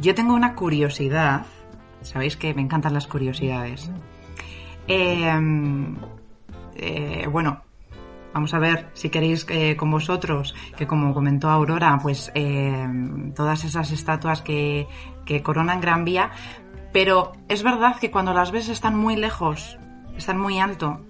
[0.00, 1.46] yo tengo una curiosidad.
[2.02, 3.90] Sabéis que me encantan las curiosidades.
[4.88, 5.30] Eh,
[6.76, 7.62] eh, bueno,
[8.32, 12.86] vamos a ver si queréis eh, con vosotros, que como comentó Aurora, pues eh,
[13.34, 14.86] todas esas estatuas que,
[15.42, 16.30] coronan Gran Vía,
[16.92, 19.78] pero es verdad que cuando las ves están muy lejos,
[20.16, 21.00] están muy alto,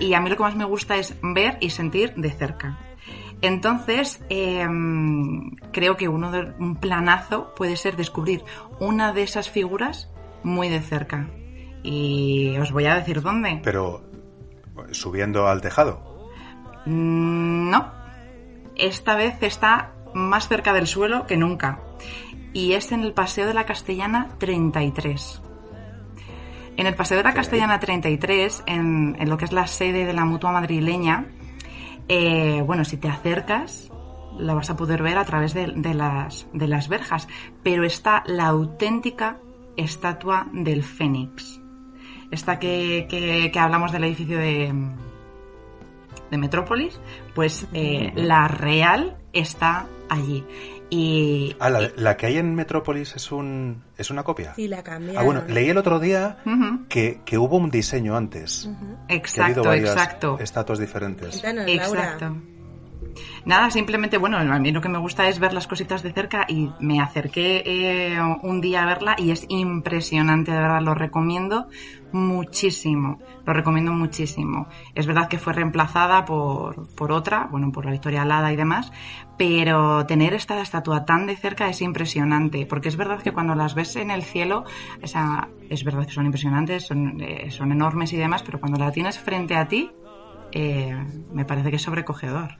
[0.00, 2.78] y a mí lo que más me gusta es ver y sentir de cerca.
[3.40, 8.42] Entonces, em, creo que uno de, un planazo puede ser descubrir
[8.80, 10.10] una de esas figuras
[10.42, 11.28] muy de cerca.
[11.84, 13.60] Y os voy a decir dónde.
[13.62, 14.07] Pero
[14.92, 16.02] subiendo al tejado.
[16.86, 17.92] Mm, no.
[18.76, 21.80] Esta vez está más cerca del suelo que nunca.
[22.52, 25.42] Y es en el Paseo de la Castellana 33.
[26.76, 30.12] En el Paseo de la Castellana 33, en, en lo que es la sede de
[30.12, 31.26] la mutua madrileña,
[32.08, 33.90] eh, bueno, si te acercas,
[34.38, 37.28] la vas a poder ver a través de, de las, de las verjas,
[37.62, 39.38] pero está la auténtica
[39.76, 41.60] estatua del Fénix.
[42.30, 44.72] Esta que, que, que hablamos del edificio de,
[46.30, 47.00] de Metrópolis,
[47.34, 50.44] pues eh, la real está allí.
[50.90, 54.54] Y, Ah, la, la que hay en Metrópolis es un es una copia.
[54.54, 55.20] Sí, la cambiaron.
[55.20, 56.38] Ah, bueno, leí el otro día
[56.88, 58.64] que, que hubo un diseño antes.
[58.66, 58.96] Ujú.
[59.06, 60.38] Que ha habido Exacto, exacto.
[60.40, 61.42] Estatuas diferentes.
[61.44, 62.36] Exacto.
[63.44, 66.44] Nada, simplemente, bueno, a mí lo que me gusta es ver las cositas de cerca
[66.48, 71.68] y me acerqué eh, un día a verla y es impresionante, de verdad, lo recomiendo
[72.12, 74.68] muchísimo, lo recomiendo muchísimo.
[74.94, 78.92] Es verdad que fue reemplazada por, por otra, bueno, por la Victoria Alada y demás,
[79.36, 83.74] pero tener esta estatua tan de cerca es impresionante, porque es verdad que cuando las
[83.74, 84.64] ves en el cielo,
[85.02, 88.78] o sea, es verdad que son impresionantes, son, eh, son enormes y demás, pero cuando
[88.78, 89.90] la tienes frente a ti,
[90.52, 90.96] eh,
[91.32, 92.56] me parece que es sobrecogedor.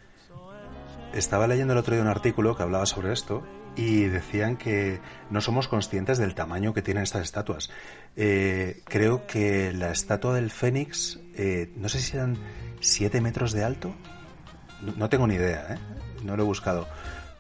[1.13, 3.43] Estaba leyendo el otro día un artículo que hablaba sobre esto
[3.79, 7.71] y decían que no somos conscientes del tamaño que tienen estas estatuas.
[8.17, 12.37] Eh, creo que la estatua del Fénix, eh, no sé si eran
[12.81, 13.95] 7 metros de alto.
[14.97, 15.79] No, tengo ni idea, ¿eh?
[16.25, 16.89] no lo he buscado.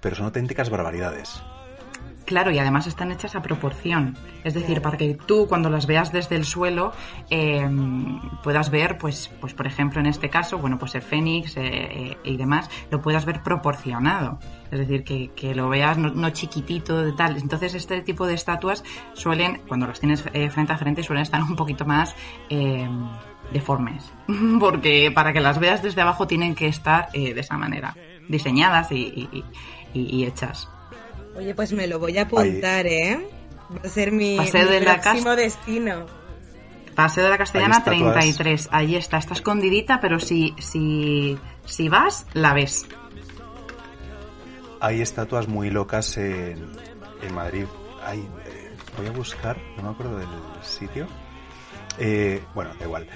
[0.01, 1.43] Pero son auténticas barbaridades.
[2.29, 4.15] Claro, y además están hechas a proporción.
[4.45, 6.93] Es decir, para que tú cuando las veas desde el suelo
[7.31, 7.67] eh,
[8.43, 12.17] puedas ver, pues, pues por ejemplo en este caso, bueno, pues el fénix eh, eh,
[12.25, 14.39] y demás, lo puedas ver proporcionado.
[14.71, 17.39] Es decir, que, que lo veas no, no chiquitito de tal.
[17.39, 21.57] Entonces este tipo de estatuas suelen, cuando las tienes frente a frente, suelen estar un
[21.57, 22.15] poquito más
[22.51, 22.87] eh,
[23.55, 24.13] deformes.
[24.61, 27.97] Porque para que las veas desde abajo tienen que estar de esa manera,
[28.29, 28.97] diseñadas y,
[29.33, 29.45] y-
[29.95, 30.69] y- y hechas.
[31.39, 33.25] Oye, pues me lo voy a apuntar, ¿eh?
[33.71, 36.07] Va a ser mi, Paseo mi de la próximo destino.
[36.97, 38.13] Paseo de la Castellana Hay estatuas.
[38.15, 38.69] 33.
[38.73, 42.87] Ahí está, está escondidita, pero si, si, si vas, la ves.
[44.81, 46.73] Hay estatuas muy locas en,
[47.23, 47.67] en Madrid.
[48.03, 50.29] Hay, eh, voy a buscar, no me acuerdo del
[50.63, 51.07] sitio.
[51.99, 53.07] Eh, bueno, da igual.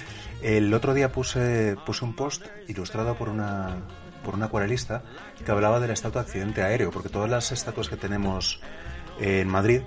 [0.43, 3.83] El otro día puse, puse un post ilustrado por una,
[4.23, 5.03] por una acuarelista
[5.45, 8.61] que hablaba de la estatua de accidente aéreo, porque todas las estatuas que tenemos
[9.21, 9.83] en Madrid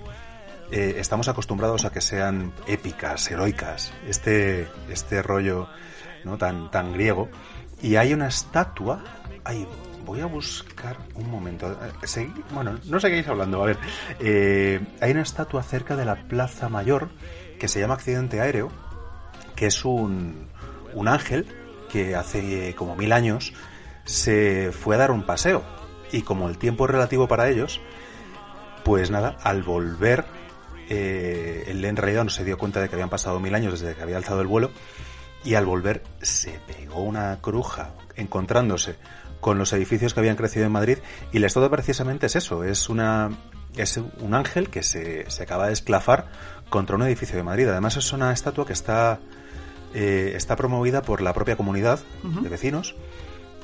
[0.70, 5.68] eh, estamos acostumbrados a que sean épicas, heroicas, este, este rollo
[6.24, 6.38] ¿no?
[6.38, 7.28] tan, tan griego.
[7.82, 9.04] Y hay una estatua,
[9.44, 9.66] ay,
[10.04, 11.70] voy a buscar un momento.
[11.72, 13.78] eh, bueno, no seguís hablando, a ver.
[14.18, 17.10] eh, hay una estatua cerca de la Plaza Mayor
[17.60, 18.70] que se llama Accidente Aéreo,
[19.54, 20.48] que es un,
[20.94, 21.46] un ángel
[21.90, 23.52] que hace como mil años
[24.06, 25.62] se fue a dar un paseo.
[26.10, 27.80] Y como el tiempo es relativo para ellos,
[28.84, 30.24] pues nada, al volver,
[30.88, 33.94] eh, él en realidad no se dio cuenta de que habían pasado mil años desde
[33.94, 34.70] que había alzado el vuelo,
[35.44, 38.96] y al volver se pegó una cruja encontrándose
[39.40, 40.98] con los edificios que habían crecido en Madrid,
[41.32, 43.30] y la estatua precisamente es eso, es una
[43.76, 46.30] es un ángel que se, se acaba de esclafar
[46.70, 47.68] contra un edificio de Madrid.
[47.68, 49.20] Además es una estatua que está,
[49.94, 52.96] eh, está promovida por la propia comunidad de vecinos,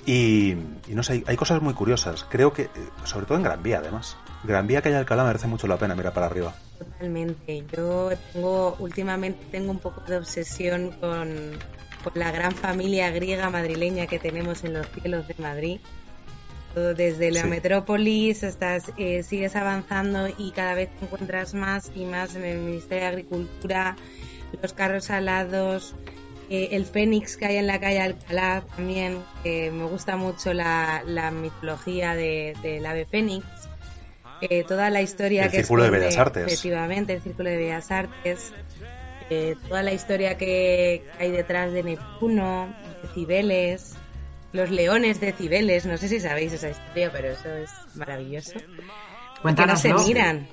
[0.07, 0.53] y,
[0.89, 2.25] y no sé, hay, hay cosas muy curiosas.
[2.29, 2.71] Creo que, eh,
[3.05, 4.17] sobre todo en Gran Vía, además.
[4.45, 6.55] Gran Vía que hay Alcalá merece mucho la pena mirar para arriba.
[6.79, 7.65] Totalmente.
[7.77, 11.53] Yo tengo, últimamente tengo un poco de obsesión con,
[12.03, 15.81] con la gran familia griega madrileña que tenemos en los cielos de Madrid.
[16.75, 17.49] Todo Desde la Sí.
[17.49, 22.59] metrópolis hasta eh, sigues avanzando y cada vez te encuentras más y más en el
[22.61, 23.95] Ministerio de Agricultura,
[24.63, 25.95] los carros alados,
[26.55, 31.03] eh, el fénix que hay en la calle Alcalá también, que me gusta mucho la,
[31.07, 33.45] la mitología de- del ave fénix.
[34.43, 36.47] Eh, toda la historia El que Círculo de Bellas Artes.
[36.53, 38.53] efectivamente el círculo de bellas artes
[39.31, 43.95] eh, toda la historia que hay detrás de Neptuno de Cibeles
[44.53, 49.67] los leones de Cibeles no sé si sabéis esa historia pero eso es maravilloso que
[49.67, 50.49] no se miran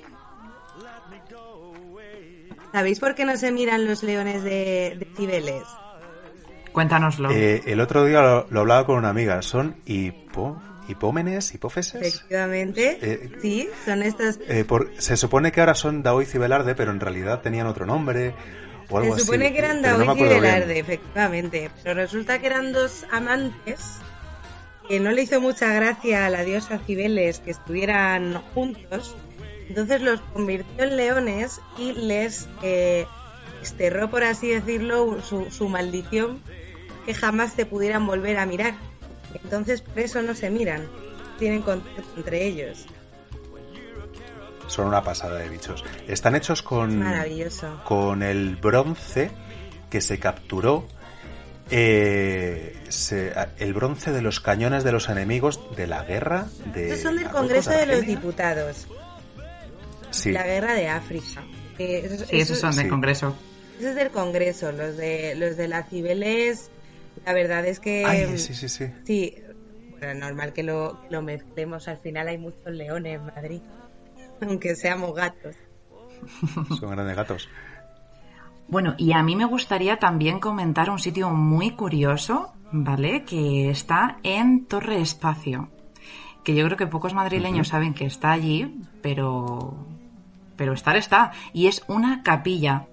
[2.70, 5.64] ¿Sabéis por qué no se miran los leones de, de Cibeles?
[6.72, 7.30] Cuéntanoslo.
[7.30, 9.42] Eh, el otro día lo, lo hablaba con una amiga.
[9.42, 12.00] Son hipo, hipómenes, hipófeses.
[12.00, 16.74] Efectivamente, Eh, sí, son estas Eh, por- se supone que ahora son Daoiz y Velarde,
[16.74, 18.34] pero en realidad tenían otro nombre
[18.88, 19.52] o algo Se supone así.
[19.54, 20.54] que eran pero no Daoiz y acuerdo bien.
[20.54, 21.70] Velarde, efectivamente.
[21.82, 23.80] Pero resulta que eran dos amantes
[24.88, 29.16] que no le hizo mucha gracia a la diosa Cibeles que estuvieran juntos.
[29.68, 33.06] Entonces los convirtió en leones y les eh,
[33.60, 36.40] desterró, por así decirlo, su, su maldición
[37.04, 38.74] que jamás se pudieran volver a mirar.
[39.42, 40.88] Entonces por eso no se miran,
[41.38, 42.86] tienen contacto entre ellos.
[44.66, 45.84] Son una pasada de bichos.
[46.06, 47.82] Están hechos con, Maravilloso.
[47.84, 49.30] con el bronce
[49.90, 50.86] que se capturó
[51.72, 52.76] eh,
[53.58, 56.86] el bronce de los cañones de los enemigos de la guerra de.
[56.88, 58.88] Estos son del Congreso de los Diputados.
[60.10, 60.32] Sí.
[60.32, 61.44] La guerra de África.
[61.76, 63.36] sí, esos son del Congreso.
[63.78, 66.70] Eso es del Congreso, los de los de la Cibeles.
[67.24, 68.36] La verdad es que.
[68.36, 68.86] sí, sí, sí.
[69.04, 69.34] Sí,
[69.90, 71.88] bueno, normal que lo, lo mezclemos.
[71.88, 73.60] Al final hay muchos leones en Madrid,
[74.40, 75.56] aunque seamos gatos.
[76.78, 77.48] Son grandes gatos.
[78.68, 83.24] Bueno, y a mí me gustaría también comentar un sitio muy curioso, ¿vale?
[83.24, 85.70] Que está en Torre Espacio.
[86.44, 89.86] Que yo creo que pocos madrileños saben que está allí, pero.
[90.56, 91.32] Pero estar está.
[91.52, 92.86] Y es una capilla.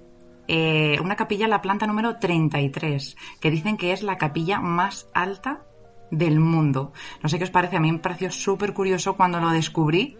[0.47, 5.09] Eh, una capilla en la planta número 33, que dicen que es la capilla más
[5.13, 5.63] alta
[6.11, 6.93] del mundo.
[7.21, 10.17] No sé qué os parece, a mí me pareció súper curioso cuando lo descubrí.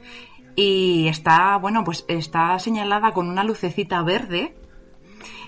[0.55, 4.55] Y está, bueno, pues está señalada con una lucecita verde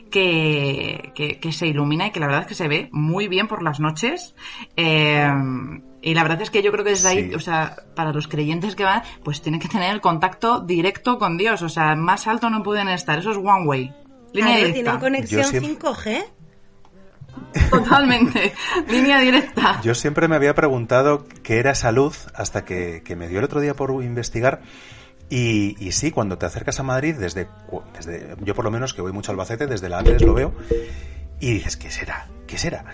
[0.10, 3.80] que, se ilumina y que la verdad es que se ve muy bien por las
[3.80, 4.36] noches.
[4.76, 5.28] Eh,
[6.02, 8.76] y la verdad es que yo creo que desde ahí, o sea, para los creyentes
[8.76, 11.62] que van, pues tienen que tener el contacto directo con Dios.
[11.62, 13.20] O sea, más alto no pueden estar.
[13.20, 13.94] Eso es one way.
[14.34, 14.74] Línea directa.
[14.74, 16.26] ¿Tienen conexión 5G?
[17.70, 18.54] Totalmente,
[18.90, 19.82] línea directa.
[19.82, 23.46] Yo siempre me había preguntado qué era esa luz hasta que, que me dio el
[23.46, 24.62] otro día por investigar
[25.30, 27.48] y, sí, cuando te acercas a Madrid, desde,
[27.94, 30.54] desde yo por lo menos que voy mucho al Albacete, desde la Ángeles lo veo,
[31.40, 32.28] y dices, ¿qué será?
[32.48, 32.86] ¿Qué será?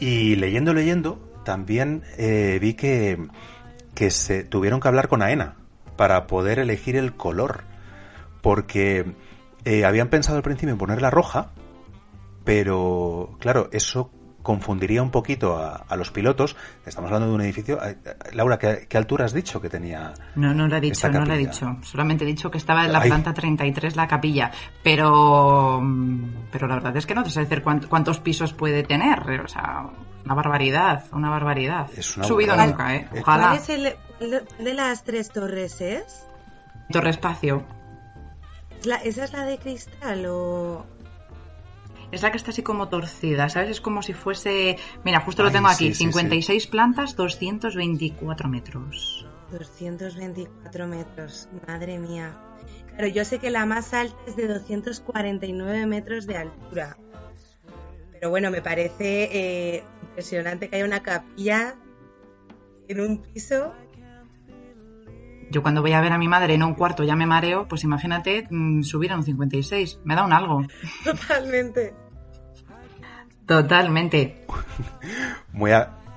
[0.00, 3.28] Y leyendo, leyendo, también eh, vi que,
[3.94, 5.56] que se tuvieron que hablar con AENA
[5.96, 7.64] para poder elegir el color,
[8.40, 9.04] porque
[9.64, 11.50] eh, habían pensado al principio en ponerla roja,
[12.44, 14.10] pero claro, eso
[14.44, 16.54] confundiría un poquito a, los pilotos.
[16.86, 17.82] Estamos hablando de un edificio.
[17.82, 17.96] Eh,
[18.34, 20.12] Laura, ¿qué, altura has dicho que tenía?
[20.36, 21.78] No, no lo he dicho, no lo he dicho.
[21.82, 24.52] Solamente he dicho que estaba en la planta 33 la capilla.
[24.82, 25.82] Pero,
[26.52, 29.40] pero la verdad es que no te sé decir cuántos pisos puede tener.
[29.40, 29.86] O sea,
[30.24, 31.88] una barbaridad, una barbaridad.
[31.96, 33.08] Es una Subido nunca, ¿eh?
[33.18, 33.48] Ojalá.
[33.48, 33.96] ¿Cuál es el,
[34.58, 36.26] de las tres torres es?
[36.90, 37.64] Torre Espacio.
[38.86, 40.86] ¿Esa es la de cristal o...?
[42.12, 43.70] Es la que está así como torcida, ¿sabes?
[43.70, 44.78] Es como si fuese...
[45.04, 45.92] Mira, justo lo tengo aquí.
[45.92, 49.26] 56 plantas, 224 metros.
[49.50, 52.38] 224 metros, madre mía.
[52.96, 56.96] Pero yo sé que la más alta es de 249 metros de altura.
[58.12, 61.74] Pero bueno, me parece eh, impresionante que haya una capilla
[62.88, 63.74] en un piso.
[65.50, 67.84] Yo cuando voy a ver a mi madre en un cuarto ya me mareo, pues
[67.84, 70.00] imagínate mm, subir a un 56.
[70.04, 70.62] Me da un algo.
[71.04, 71.94] Totalmente.
[73.46, 74.46] Totalmente.
[75.52, 75.70] Muy,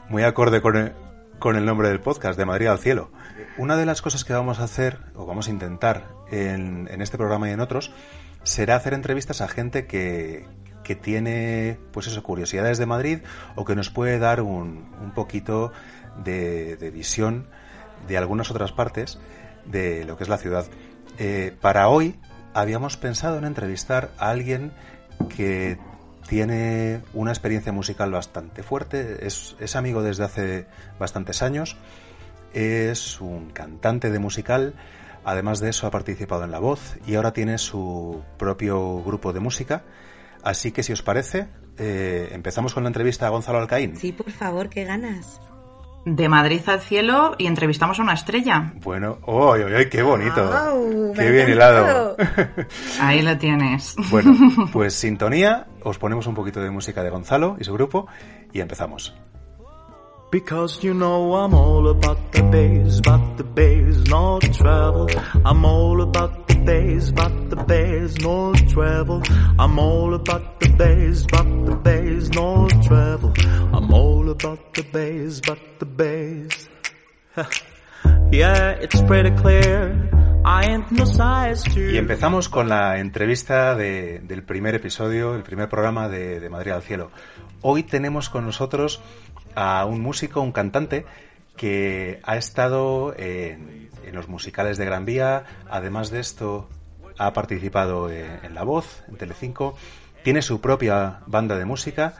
[0.09, 0.93] muy acorde con el,
[1.39, 3.11] con el nombre del podcast, de Madrid al cielo.
[3.57, 7.17] Una de las cosas que vamos a hacer, o vamos a intentar en, en este
[7.17, 7.91] programa y en otros,
[8.43, 10.45] será hacer entrevistas a gente que,
[10.83, 13.19] que tiene, pues eso, curiosidades de Madrid
[13.55, 15.73] o que nos puede dar un, un poquito
[16.23, 17.49] de, de, visión
[18.07, 19.19] de algunas otras partes
[19.65, 20.65] de lo que es la ciudad.
[21.17, 22.19] Eh, para hoy
[22.53, 24.71] habíamos pensado en entrevistar a alguien
[25.35, 25.77] que
[26.27, 30.67] tiene una experiencia musical bastante fuerte, es, amigo desde hace
[30.99, 31.77] bastantes años,
[32.53, 34.73] es un cantante de musical,
[35.23, 39.39] además de eso ha participado en La Voz y ahora tiene su propio grupo de
[39.39, 39.83] música.
[40.43, 43.97] Así que si os parece, eh, empezamos con la entrevista a Gonzalo Alcaín.
[43.97, 45.39] Sí, por favor, qué ganas
[46.05, 48.73] de Madrid al cielo y entrevistamos a una estrella.
[48.81, 50.49] Bueno, ¡ay, ay, qué bonito!
[51.15, 52.15] ¡Qué bien hilado!
[53.01, 53.95] Ahí lo tienes.
[54.09, 54.35] Bueno,
[54.71, 58.07] pues sintonía, os ponemos un poquito de música de Gonzalo y su grupo
[58.53, 59.13] y empezamos.
[60.29, 65.09] Because you know I'm all about the bass, about the bass, no travel.
[65.45, 69.23] I'm all about the bass, about the bass, no travel.
[69.57, 73.33] I'm all about the bass, about the bass, no travel.
[73.73, 76.67] I'm all about the bass, about the bass.
[78.31, 80.16] yeah, it's pretty clear.
[81.91, 86.71] Y empezamos con la entrevista de, del primer episodio, el primer programa de, de Madrid
[86.71, 87.11] al Cielo.
[87.61, 89.01] Hoy tenemos con nosotros
[89.55, 91.05] a un músico, un cantante,
[91.57, 96.69] que ha estado en, los musicales de Gran Vía, además de esto
[97.17, 99.75] ha participado en, La Voz, en Telecinco,
[100.23, 102.13] tiene su propia banda de música,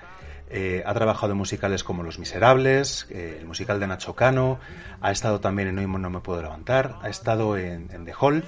[0.50, 4.60] eh, ha trabajado en musicales como Los Miserables, eh, el musical de Nacho Cano,
[5.02, 8.44] ha estado también en Hoy no me puedo levantar, ha estado en, The Hall.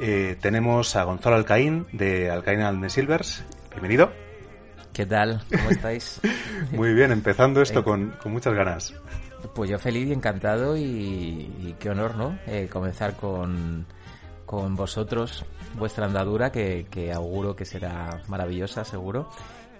[0.00, 3.42] Eh, tenemos a Gonzalo Alcaín de Alcaín and the Silvers.
[3.70, 4.12] Bienvenido.
[4.92, 5.42] ¿Qué tal?
[5.50, 6.20] ¿Cómo estáis?
[6.72, 8.94] Muy bien, empezando esto con, muchas ganas.
[9.54, 12.38] Pues yo feliz y encantado y, qué honor, ¿no?
[12.70, 13.86] Comenzar con,
[14.44, 15.44] con, vosotros,
[15.74, 19.28] vuestra andadura, que, auguro que será maravillosa, seguro.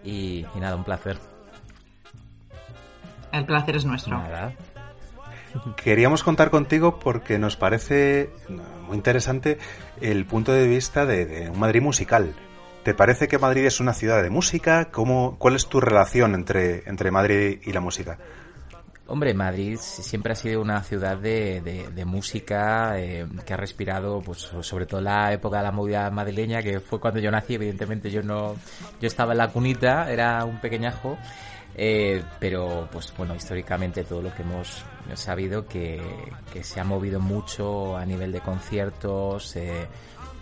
[0.02, 1.33] Y, nada, un placer.
[3.34, 4.22] El placer es nuestro.
[5.76, 8.30] Queríamos contar contigo porque nos parece
[8.86, 9.58] muy interesante
[10.00, 12.34] el punto de vista de, un Madrid musical.
[12.84, 14.90] ¿Te parece que Madrid es una ciudad de música?
[14.92, 18.18] ¿Cómo, ¿Cuál es tu relación entre, entre Madrid y la música?
[19.06, 24.50] Hombre, Madrid siempre ha sido una ciudad de, de, música eh, que ha respirado, pues
[24.60, 27.54] sobre todo la época de la movida madrileña, que fue cuando yo nací.
[27.54, 28.54] Evidentemente, yo no,
[29.00, 31.18] yo estaba en la cunita, era un pequeñajo,
[31.76, 36.00] eh, pero pues bueno, históricamente todo lo que hemos sabido que,
[36.62, 39.56] se ha movido mucho a nivel de conciertos.
[39.56, 39.86] Eh,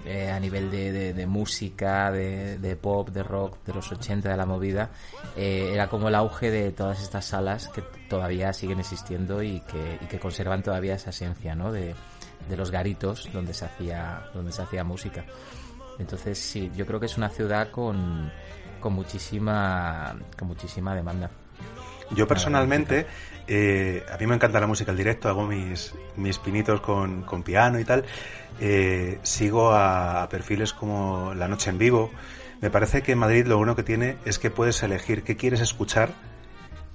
[0.04, 4.36] eh, a nivel de, de, música, de, de, pop, de rock, de los 80, de
[4.36, 4.90] la movida,
[5.36, 10.06] era como el auge de todas estas salas que todavía siguen existiendo y que, y
[10.06, 11.70] que conservan todavía esa esencia, ¿no?
[11.70, 11.94] De
[12.56, 15.24] los garitos donde se hacía, donde se hacía música.
[16.00, 18.32] Entonces sí, yo creo que es una ciudad con,
[18.82, 21.30] con muchísima, con muchísima demanda.
[22.14, 23.06] Yo personalmente,
[23.46, 27.42] eh, a mí me encanta la música al directo, hago mis, mis pinitos con, con
[27.42, 28.04] piano y tal.
[28.60, 32.10] Eh, sigo a, perfiles como La Noche en Vivo.
[32.60, 35.60] Me parece que en Madrid lo bueno que tiene es que puedes elegir qué quieres
[35.60, 36.10] escuchar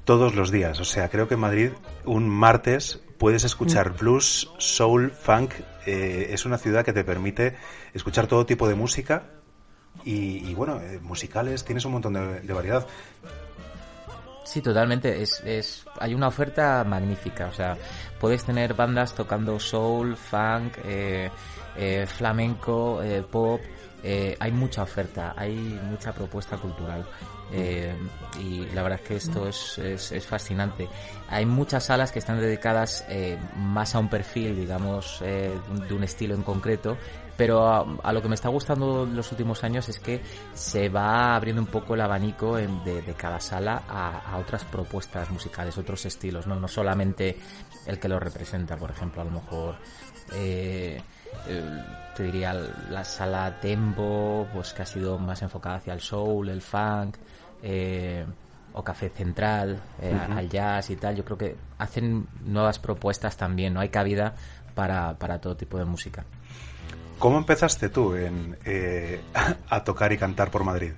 [0.05, 0.79] todos los días.
[0.79, 1.71] O sea, creo que en Madrid
[2.05, 3.97] un martes puedes escuchar mm.
[3.97, 5.53] blues, soul, funk.
[5.88, 7.55] Eh, es una ciudad que te permite
[7.93, 9.23] escuchar todo tipo de música
[10.06, 12.86] y, bueno, eh, musicales, tienes un montón de, variedad.
[14.45, 15.22] Sí, totalmente.
[15.22, 17.48] Es, es, hay una oferta magnífica.
[17.48, 17.78] O sea,
[18.20, 21.30] puedes tener bandas tocando soul, funk, eh,
[21.76, 23.60] eh, flamenco, pop.
[24.39, 27.06] hay mucha oferta, hay mucha propuesta cultural.
[28.39, 30.88] y la verdad es que esto es, es, fascinante.
[31.30, 33.06] Hay muchas salas que están dedicadas
[33.58, 36.98] más a un perfil, digamos, de un estilo en concreto,
[37.38, 40.21] pero a, lo que me está gustando los últimos años es que
[40.53, 46.05] se va abriendo un poco el abanico de, cada sala a, otras propuestas musicales, otros
[46.05, 47.38] estilos, no, no solamente
[47.85, 49.75] el que lo representa, por ejemplo, a lo mejor
[50.33, 50.99] eh,
[52.15, 56.61] te diría la sala Tempo, pues que ha sido más enfocada hacia el soul, el
[56.61, 57.17] funk,
[57.61, 58.25] eh,
[58.73, 61.15] o Café Central, eh, al jazz y tal.
[61.15, 64.35] Yo creo que hacen nuevas propuestas también, no hay cabida
[64.75, 66.25] para, para todo tipo de música.
[67.20, 69.20] ¿Cómo empezaste tú en, eh,
[69.70, 70.91] a tocar y cantar por Madrid?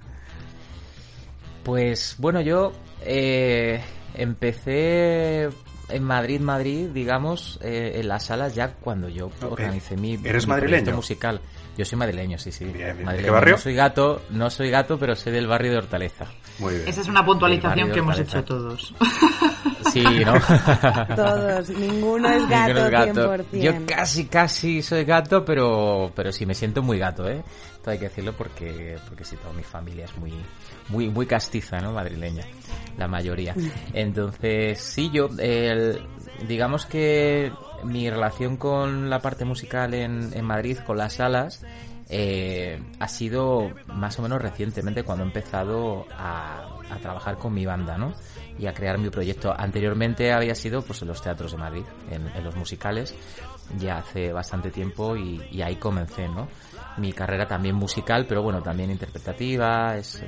[1.64, 3.82] Pues bueno, yo eh,
[4.16, 5.50] empecé
[5.90, 10.96] en Madrid, Madrid, digamos, eh, en las salas ya cuando yo organicé mi, ¿Eres madrileño?
[10.96, 11.42] musical.
[11.78, 12.66] Yo soy madrileño, sí, sí.
[12.66, 13.56] Bien, ¿De qué barrio?
[13.56, 16.26] No soy gato, no soy gato, pero soy del barrio de Hortaleza.
[16.60, 16.88] Muy bien.
[16.88, 18.94] Esa es una puntualización que hemos hecho todos.
[19.92, 20.34] Sí, ¿no?
[21.16, 27.00] todos, ninguno es gato, Yo casi, casi soy gato, pero, pero sí, me siento muy
[27.00, 27.44] gato, ¿eh?
[27.82, 30.34] Todo hay que decirlo porque, porque sí, toda mi familia es muy,
[30.90, 31.94] muy, muy castiza, ¿no?
[31.94, 32.46] Madrileña,
[32.98, 33.56] la mayoría.
[33.94, 35.30] Entonces, sí, yo,
[36.48, 37.52] digamos que
[37.84, 41.64] mi relación con la parte musical en, en Madrid, con las salas,
[42.12, 48.00] eh, ha sido más o menos recientemente cuando he empezado a, trabajar con mi banda,
[48.00, 48.14] ¿no?
[48.58, 49.54] Y a crear mi proyecto.
[49.56, 53.16] Anteriormente había sido pues en los teatros de Madrid, en, los musicales,
[53.78, 56.48] ya hace bastante tiempo y, ahí comencé, ¿no?
[56.98, 60.24] Mi carrera también musical, pero bueno, también interpretativa, es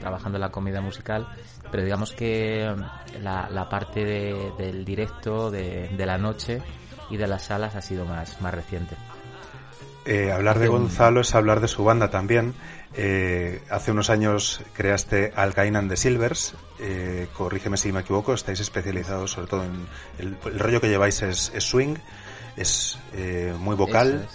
[0.00, 1.28] trabajando en la comedia musical,
[1.70, 2.74] pero digamos que
[3.20, 6.62] la, la parte de, del directo, de, de la noche,
[7.10, 8.96] y de las salas ha sido más, más reciente.
[10.06, 12.54] Eh, hablar de Gonzalo es hablar de su banda también.
[12.94, 16.54] Eh, hace unos años creaste Alcainan de Silvers.
[16.78, 19.86] Eh, corrígeme si me equivoco, estáis especializados sobre todo en.
[20.18, 21.96] El, rollo que lleváis es, swing,
[22.56, 22.98] es
[23.58, 24.28] muy vocal,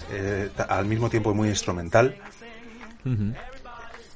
[0.68, 2.18] al mismo tiempo muy instrumental.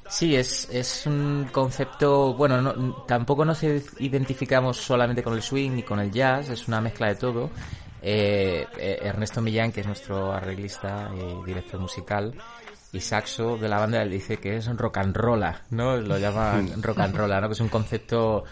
[0.08, 5.82] Sí, es, es un concepto, bueno, no, tampoco nos identificamos solamente con el swing ni
[5.82, 7.50] con el jazz, es una mezcla de todo.
[8.08, 12.34] Eh, eh, Ernesto Millán, que es nuestro arreglista y director musical,
[12.92, 15.96] y saxo de la banda, dice que es rock and roll, ¿no?
[15.96, 17.48] Lo llaman rock and roll, ¿no?
[17.48, 18.44] Que es un concepto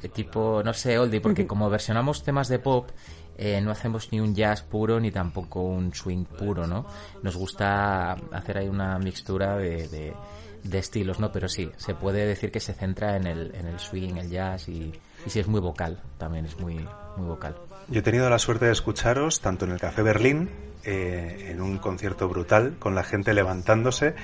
[0.00, 2.88] de tipo, no sé, oldie, porque como versionamos temas de pop,
[3.36, 6.86] eh, no hacemos ni un jazz puro ni tampoco un swing puro, ¿no?
[7.22, 10.14] Nos gusta hacer ahí una mixtura de,
[10.62, 11.30] de, estilos, ¿no?
[11.30, 14.70] Pero sí, se puede decir que se centra en el, en el swing, el jazz
[14.70, 14.90] y,
[15.26, 16.76] y sí es muy vocal, también es muy,
[17.18, 17.56] muy vocal.
[17.88, 20.50] Yo he tenido la suerte de escucharos tanto en el Café Berlín,
[20.84, 24.14] eh, en un concierto brutal, con la gente levantándose,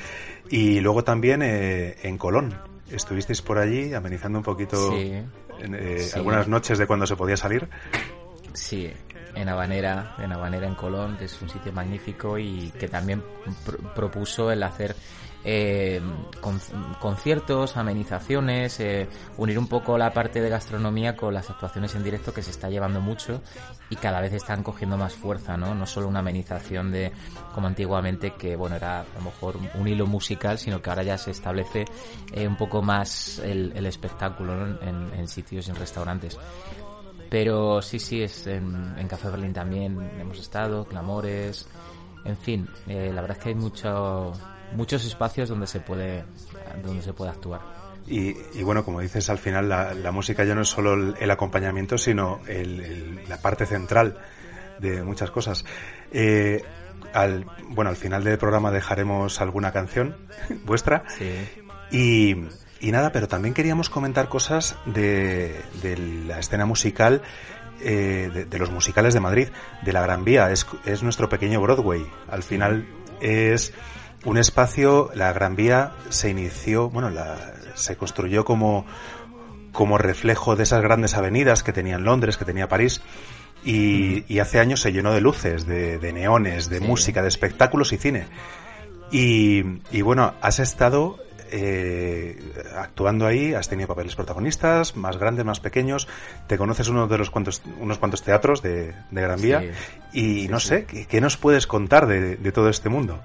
[0.51, 2.55] y luego también eh, en Colón.
[2.91, 5.25] Estuvisteis por allí amenizando un poquito eh,
[6.15, 7.69] algunas noches de cuando se podía salir.
[8.55, 8.91] Sí,
[9.35, 13.23] en Habanera, en Habanera en Colón, que es un sitio magnífico y que también
[13.95, 14.97] propuso el hacer
[15.51, 16.01] eh,
[17.01, 22.34] conciertos, amenizaciones, eh, unir un poco la parte de gastronomía con las actuaciones en directo
[22.34, 23.40] que se está llevando mucho
[23.88, 25.74] y cada vez están cogiendo más fuerza, ¿no?
[25.74, 27.12] No solo una amenización de
[27.55, 31.16] como antiguamente que bueno era a lo mejor un hilo musical, sino que ahora ya
[31.16, 31.86] se establece
[32.32, 36.38] eh, un poco más el, espectáculo en, en sitios y en restaurantes.
[37.30, 41.66] Pero sí, sí, es en, Café Berlín también hemos estado, Clamores,
[42.24, 44.32] en fin, eh, la verdad es que hay mucho,
[44.73, 46.25] muchos espacios donde se puede,
[46.83, 47.61] donde se puede actuar.
[48.07, 52.41] Y, bueno, como dices, al final la, música ya no es solo el, acompañamiento, sino
[53.29, 54.16] la parte central
[54.79, 55.64] de muchas cosas.
[56.11, 56.62] Eh,
[57.12, 60.16] al, bueno, al final del programa dejaremos alguna canción
[60.64, 61.05] vuestra.
[61.19, 61.33] Sí.
[61.91, 62.37] Y,
[62.81, 65.61] y nada, pero también queríamos comentar cosas de,
[66.27, 67.23] la escena musical,
[67.81, 69.49] eh, de, los musicales de Madrid,
[69.83, 70.51] de la Gran Vía.
[70.51, 72.07] Es, es nuestro pequeño Broadway.
[72.31, 72.87] Al final
[73.21, 73.75] es
[74.25, 77.37] un espacio, la Gran Vía se inició, bueno, la,
[77.75, 78.87] se construyó como,
[79.73, 83.01] como reflejo de esas grandes avenidas que tenía en Londres, que tenía París.
[83.64, 88.27] Y, hace años se llenó de luces, de, neones, de música, de espectáculos y cine.
[89.11, 91.19] Y, y bueno, has estado
[91.51, 92.37] eh,
[92.77, 96.09] actuando ahí, has tenido papeles protagonistas, más grandes, más pequeños,
[96.47, 99.62] te conoces uno de los cuantos, unos cuantos teatros de, Gran Vía
[100.12, 103.21] y no sé, ¿qué, nos puedes contar de, todo este mundo?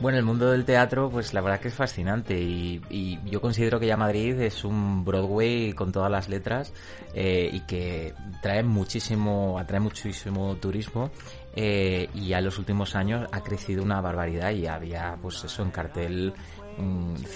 [0.00, 2.80] Bueno, el mundo del teatro, pues la verdad que es fascinante y,
[3.26, 6.72] yo considero que ya Madrid es un Broadway con todas las letras
[7.14, 11.10] eh, y que trae muchísimo, atrae muchísimo turismo
[11.54, 15.62] eh, y ya en los últimos años ha crecido una barbaridad y había pues eso
[15.62, 16.32] en cartel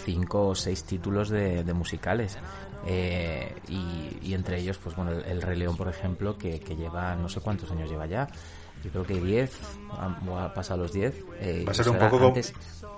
[0.07, 1.75] cinco o seis títulos de, de
[2.87, 7.41] eh, y, entre ellos, pues bueno, el, Rey León, por ejemplo, que, lleva no sé
[7.41, 8.29] cuántos años lleva ya.
[8.85, 9.51] Yo creo que 10,
[9.93, 11.15] ha, pasado los 10.
[11.41, 12.35] Eh, Va a ser un poco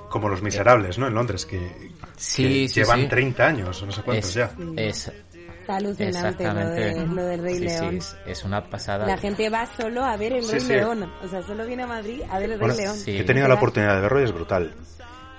[0.09, 1.07] como, Los Miserables, ¿no?
[1.07, 4.51] En Londres, que, sí, llevan 30 años, no sé cuántos ya.
[4.77, 5.13] Es,
[5.61, 7.99] Está alucinante lo, del Rey León.
[8.27, 9.07] es una pasada.
[9.07, 11.13] La gente va solo a ver el Rey León.
[11.23, 12.97] O sea, solo viene a Madrid a ver el Rey León.
[13.07, 14.75] He tenido la oportunidad de verlo y es brutal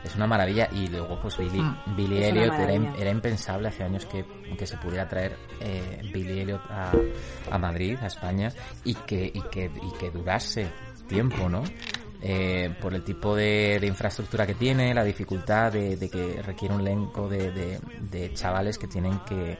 [0.04, 1.95] es una maravilla y luego pues Billy, mm.
[1.95, 4.26] Billy Elliot era, impensable hace años que,
[4.58, 6.91] que se pudiera traer eh, Billy Elliot a,
[7.52, 8.52] a, Madrid, a España
[8.84, 10.68] y que, y que, y que durase
[11.08, 11.64] tiempo, ¿no?
[12.22, 16.74] Eh, por el tipo de, de, infraestructura que tiene, la dificultad de, de que requiere
[16.74, 17.80] un elenco de, de,
[18.10, 19.58] de chavales que tienen que,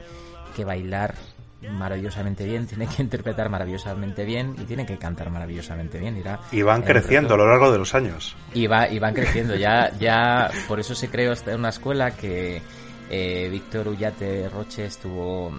[0.56, 1.14] que bailar
[1.62, 6.16] maravillosamente bien, tiene que interpretar maravillosamente bien y tiene que cantar maravillosamente bien.
[6.16, 8.36] Irá y van creciendo a lo largo de los años.
[8.54, 9.56] Y, va, y van creciendo.
[9.56, 12.62] Ya, ya por eso se creó una escuela que
[13.10, 15.50] eh, Víctor Ullate Roche estuvo,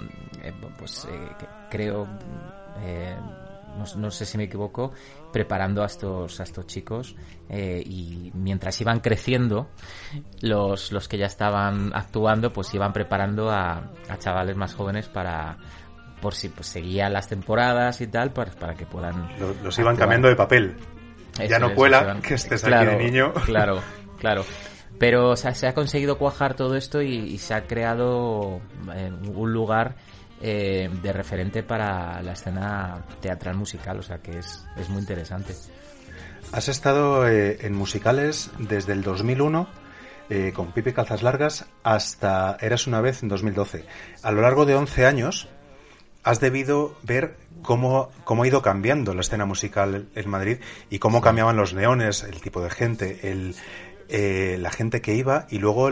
[0.41, 2.08] eh, pues eh, creo,
[3.78, 4.91] no, no, sé si me equivoco,
[5.34, 7.16] preparando a estos, a estos chicos
[7.50, 9.70] y mientras iban creciendo,
[10.41, 15.58] los, los que ya estaban actuando, pues iban preparando a, a chavales más jóvenes para
[16.22, 19.30] por si pues, seguían las temporadas y tal, para, para que puedan...
[19.64, 20.76] Los, iban cambiando de papel.
[21.48, 23.34] ya no cuela que estés claro, aquí de niño.
[23.46, 23.82] Claro,
[24.20, 24.46] claro.
[25.00, 28.60] Pero se ha conseguido cuajar todo esto y, se ha creado
[28.94, 29.96] eh, un lugar
[30.42, 35.56] eh, de referente para la escena teatral musical, o sea que es, es muy interesante.
[36.52, 39.68] Has estado eh, en musicales desde el 2001
[40.54, 43.84] con Pipe Calzas Largas hasta Eras una vez en 2012.
[44.22, 45.50] A lo largo de 11 años
[46.24, 50.58] has debido ver cómo, cómo ha ido cambiando la escena musical en Madrid
[50.90, 53.56] y cómo cambiaban los neones, el tipo de gente, el,
[54.10, 55.92] eh, la gente que iba y luego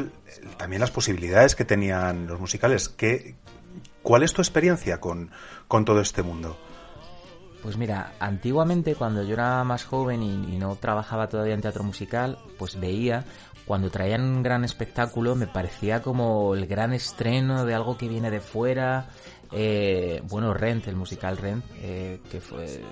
[0.58, 2.90] también las posibilidades que tenían los musicales.
[2.90, 3.36] ¿Qué,
[4.02, 5.32] ¿Cuál es tu experiencia con,
[5.68, 6.58] con todo este mundo?
[7.62, 12.38] Pues mira, antiguamente cuando yo era más joven y, no trabajaba todavía en teatro musical,
[12.58, 13.26] pues veía
[13.66, 18.32] cuando traían un gran espectáculo me parecía como el gran estreno de algo que viene
[18.32, 19.10] de fuera,
[19.52, 22.84] eh, bueno, Rent, el musical Rent, eh, que fue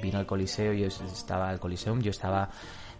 [0.00, 2.48] vino al Coliseo, yo estaba al Coliseum, yo estaba,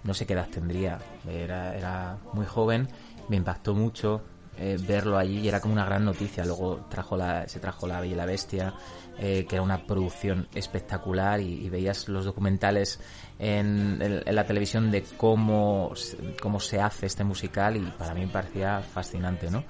[0.03, 0.99] no sé qué edad tendría,
[1.29, 2.89] era, era muy joven,
[3.29, 4.23] me impactó mucho
[4.59, 6.45] eh, verlo allí y era como una gran noticia.
[6.45, 8.75] Luego trajo la, se trajo La Bella y la Bestia,
[9.19, 12.99] que era una producción espectacular y, veías los documentales
[13.39, 15.93] en, la televisión de cómo,
[16.41, 19.63] cómo se hace este musical y para mí parecía fascinante, ¿no?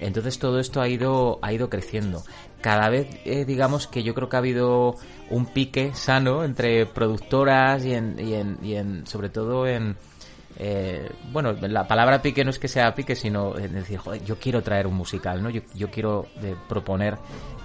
[0.00, 2.22] Entonces todo esto ha ido, ha ido creciendo.
[2.60, 4.96] Cada vez, eh, digamos que yo creo que ha habido
[5.30, 9.96] un pique sano entre productoras y en, y en, y en sobre todo en,
[10.56, 14.60] eh, bueno, la palabra pique no es que sea pique, sino decir, joder, yo quiero
[14.60, 15.50] traer un musical, ¿no?
[15.50, 17.16] Yo, yo quiero eh, proponer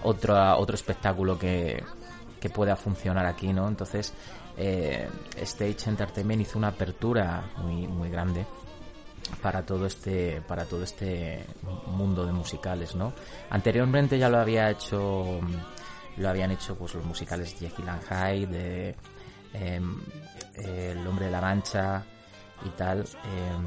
[0.04, 1.84] otro, otro espectáculo que,
[2.40, 3.68] que pueda funcionar aquí, ¿no?
[3.68, 4.14] Entonces,
[4.58, 8.46] eh, Stage Entertainment hizo una apertura muy, muy grande
[9.42, 11.46] para todo este para todo este
[11.88, 13.14] mundo de musicales no
[13.50, 15.40] anteriormente ya lo había hecho
[16.18, 18.96] lo habían hecho pues los musicales Jekyll and de
[19.54, 20.02] em,
[20.56, 22.04] El hombre de la mancha
[22.66, 23.66] y tal em,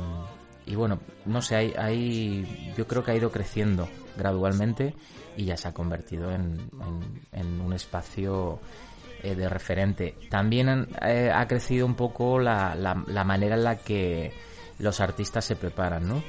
[0.67, 4.95] y bueno no sé hay, hay yo creo que ha ido creciendo gradualmente
[5.37, 6.71] y ya se ha convertido en,
[7.33, 8.59] en, un espacio
[9.23, 10.17] eh, de referente.
[10.31, 14.33] También eh, ha crecido un poco la, la, la manera en la que
[14.79, 16.23] los artistas se preparan, ¿no?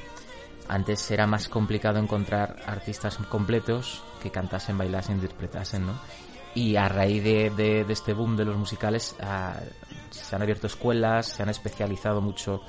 [0.68, 5.98] Antes era más complicado encontrar artistas completos que cantasen, bailasen, interpretasen, ¿no?
[6.54, 9.60] Y a raíz de, este boom de los musicales ah,
[10.10, 12.62] se han abierto escuelas, se han especializado mucho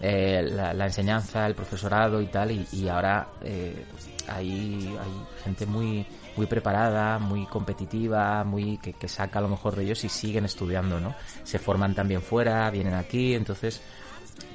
[0.00, 3.84] eh, la, enseñanza, el profesorado y tal, y, ahora eh,
[4.28, 4.96] hay,
[5.44, 6.06] gente muy
[6.36, 11.00] muy preparada, muy competitiva, muy que, que, saca lo mejor de ellos y siguen estudiando,
[11.00, 11.14] ¿no?
[11.44, 13.80] Se forman también fuera, vienen aquí, entonces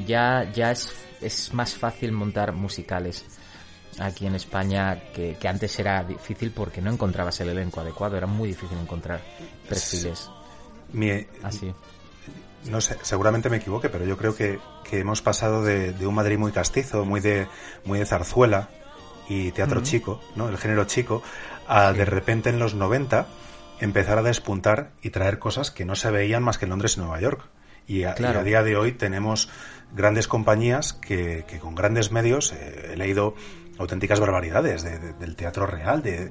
[0.06, 3.26] ya, ya es, es más fácil montar musicales
[4.00, 8.50] aquí en España que, antes era difícil porque no encontrabas el elenco adecuado, era muy
[8.50, 9.22] difícil encontrar
[9.68, 10.30] perfiles
[11.44, 11.74] así.
[12.70, 14.60] No sé, seguramente me equivoque, pero yo creo que,
[14.92, 17.48] hemos pasado de, un Madrid muy castizo, muy de,
[17.86, 18.70] muy de zarzuela
[19.30, 20.50] y teatro chico, ¿no?
[20.50, 21.24] El género chico,
[21.68, 23.28] a de repente en los 90
[23.80, 27.00] empezar a despuntar y traer cosas que no se veían más que en Londres y
[27.00, 27.42] Nueva York.
[27.88, 29.50] Y a, día de hoy tenemos
[29.94, 33.36] grandes compañías que, con grandes medios, eh, he leído
[33.78, 36.30] auténticas barbaridades del teatro real, de,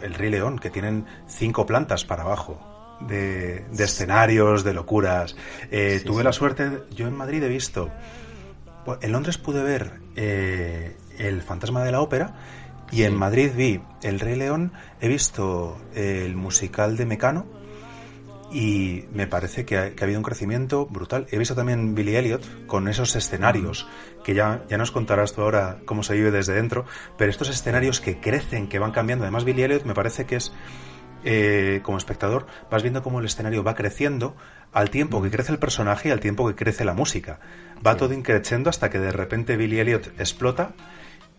[0.00, 2.68] El Rey León, que tienen cinco plantas para abajo.
[3.00, 5.34] De, escenarios, de locuras.
[5.72, 7.90] Eh, tuve la suerte, yo en Madrid he visto,
[9.00, 12.34] en Londres pude ver eh, El Fantasma de la Ópera
[12.92, 17.44] y en Madrid vi El Rey León, he visto el musical de Mecano,
[18.52, 21.26] y me parece que ha, habido un crecimiento brutal.
[21.30, 23.88] He visto también Billy Elliot con esos escenarios,
[24.24, 26.84] que ya, ya nos contarás tú ahora cómo se vive desde dentro,
[27.16, 29.24] pero estos escenarios que crecen, que van cambiando.
[29.24, 30.52] Además, Billy Elliot me parece que es,
[31.24, 34.36] eh, como espectador, vas viendo cómo el escenario va creciendo
[34.72, 37.40] al tiempo que crece el personaje y al tiempo que crece la música.
[37.84, 40.74] Va todo increciendo hasta que de repente Billy Elliot explota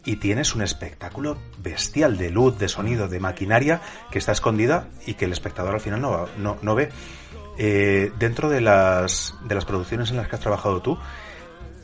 [0.05, 3.81] y tienes un espectáculo bestial de luz, de sonido, de maquinaria
[4.11, 6.27] que está escondida y que el espectador al final no,
[6.61, 6.89] no, ve.
[7.57, 10.97] Eh, dentro de las, de las producciones en las que has trabajado tú,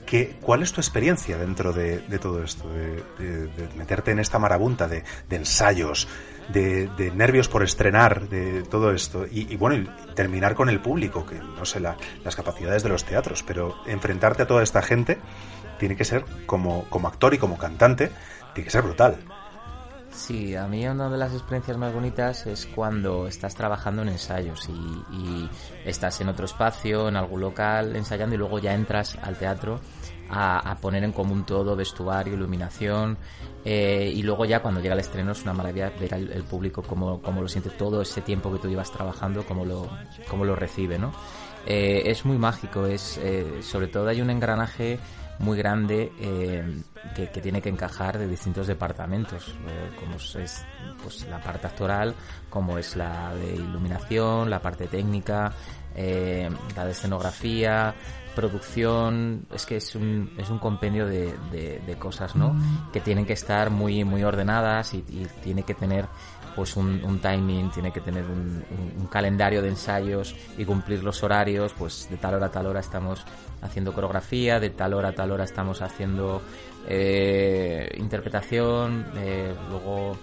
[0.05, 2.67] ¿qué, ¿cuál es tu experiencia dentro de, todo esto?
[2.69, 6.07] De, meterte en esta marabunta de, ensayos,
[6.51, 9.25] de, nervios por estrenar, de todo esto.
[9.29, 13.75] Y, bueno, terminar con el público, que no sé las capacidades de los teatros, pero
[13.85, 15.19] enfrentarte a toda esta gente
[15.79, 18.11] tiene que ser, como, como actor y como cantante,
[18.53, 19.17] tiene que ser brutal.
[20.11, 24.67] Sí, a mí una de las experiencias más bonitas es cuando estás trabajando en ensayos
[24.67, 25.49] y,
[25.85, 29.79] estás en otro espacio, en algún local, ensayando y luego ya entras al teatro
[30.29, 33.17] a, poner en común todo, vestuario, iluminación
[33.65, 36.83] eh, y luego ya cuando llega el estreno es una maravilla ver al el público
[36.83, 39.89] cómo, cómo, lo siente todo ese tiempo que tú llevas trabajando, cómo lo,
[40.29, 41.11] cómo lo recibe, ¿no?
[41.65, 44.99] Eh, es muy mágico, es eh, sobre todo hay un engranaje
[45.39, 46.81] muy grande eh,
[47.15, 50.65] que, tiene que encajar de distintos departamentos, eh, como es
[51.01, 52.13] pues, la parte actoral,
[52.49, 55.51] como es la de iluminación, la parte técnica,
[55.95, 57.95] eh, la de escenografía,
[58.35, 62.55] producción, es que es un, es un compendio de, de, cosas, ¿no?
[62.93, 66.05] Que tienen que estar muy, muy ordenadas y, y tiene que tener
[66.55, 68.63] pues un, un, timing, tiene que tener un,
[68.97, 72.79] un, calendario de ensayos y cumplir los horarios, pues de tal hora a tal hora
[72.79, 73.25] estamos
[73.61, 76.41] haciendo coreografía, de tal hora a tal hora estamos haciendo
[76.87, 80.17] eh, interpretación, eh, luego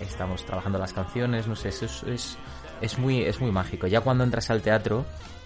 [0.00, 2.38] estamos trabajando las canciones, no sé, eso es,
[2.80, 3.86] es, muy, es muy mágico.
[3.86, 5.04] Ya cuando entras al teatro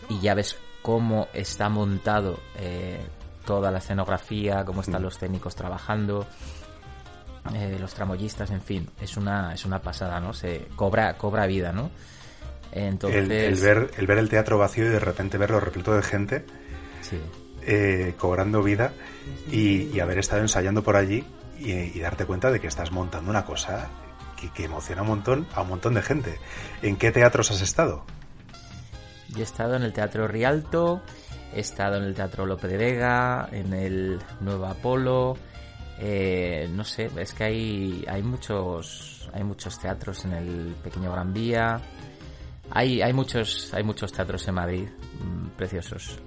[0.09, 3.01] y ya ves cómo está montado eh,
[3.47, 6.27] toda la escenografía, cómo están los técnicos trabajando,
[7.79, 10.33] los tramoyistas, en fin, es una, es una pasada, ¿no?
[10.33, 11.91] Se cobra, cobra vida, ¿no?
[12.71, 13.29] Entonces...
[13.29, 16.45] El, ver, el ver el teatro vacío y de repente verlo repleto de gente
[17.65, 18.93] eh, cobrando vida
[19.51, 21.25] y, haber estado ensayando por allí
[21.59, 23.89] y, darte cuenta de que estás montando una cosa
[24.55, 26.39] que, emociona un montón a un montón de gente.
[26.83, 28.05] ¿En qué teatros has estado?
[29.29, 31.03] Yo he estado en el Teatro Rialto,
[31.55, 35.37] he estado en el Teatro Lope de Vega, en el Nuevo Apolo,
[36.05, 41.33] eh, no sé, es que hay, hay muchos hay muchos teatros en el Pequeño Gran
[41.33, 41.81] Vía,
[42.71, 46.19] hay, hay muchos hay muchos teatros en Madrid mm, preciosos.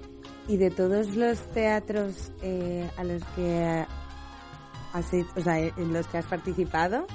[0.48, 3.84] Y de todos los teatros eh, a los que
[4.94, 7.06] has, en los que has participado,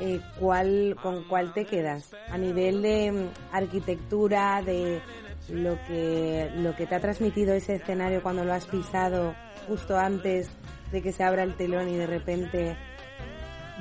[0.00, 2.10] eh, ¿cuál, ¿con cuál te quedas?
[2.28, 5.00] A nivel de mm, arquitectura, de
[5.48, 9.32] lo que, lo que te ha transmitido ese escenario cuando lo has pisado
[9.68, 10.50] justo antes
[10.94, 12.76] de que se abra el telón y de repente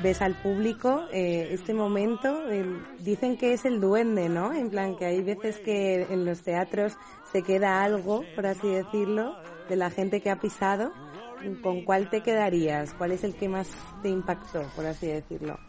[0.02, 2.66] ves al público, eh, este momento, eh,
[3.00, 4.52] dicen que es el duende, ¿no?
[4.52, 6.98] En plan que hay veces que en los teatros
[7.32, 9.36] se queda algo, por así decirlo,
[9.70, 10.92] de la gente que ha pisado.
[11.62, 12.94] ¿Con cuál te quedarías?
[12.94, 13.70] ¿Cuál es el que más
[14.02, 15.60] te impactó, por así decirlo?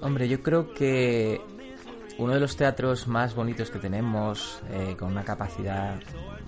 [0.00, 1.40] Hombre, yo creo que
[2.18, 6.00] uno de los teatros más bonitos que tenemos, eh, con una capacidad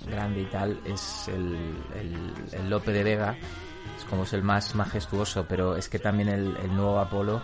[0.09, 1.57] grande y tal, es el,
[2.53, 3.37] el, Lope de Vega.
[4.01, 7.43] Es como es el más majestuoso, pero es que también el, el nuevo Apolo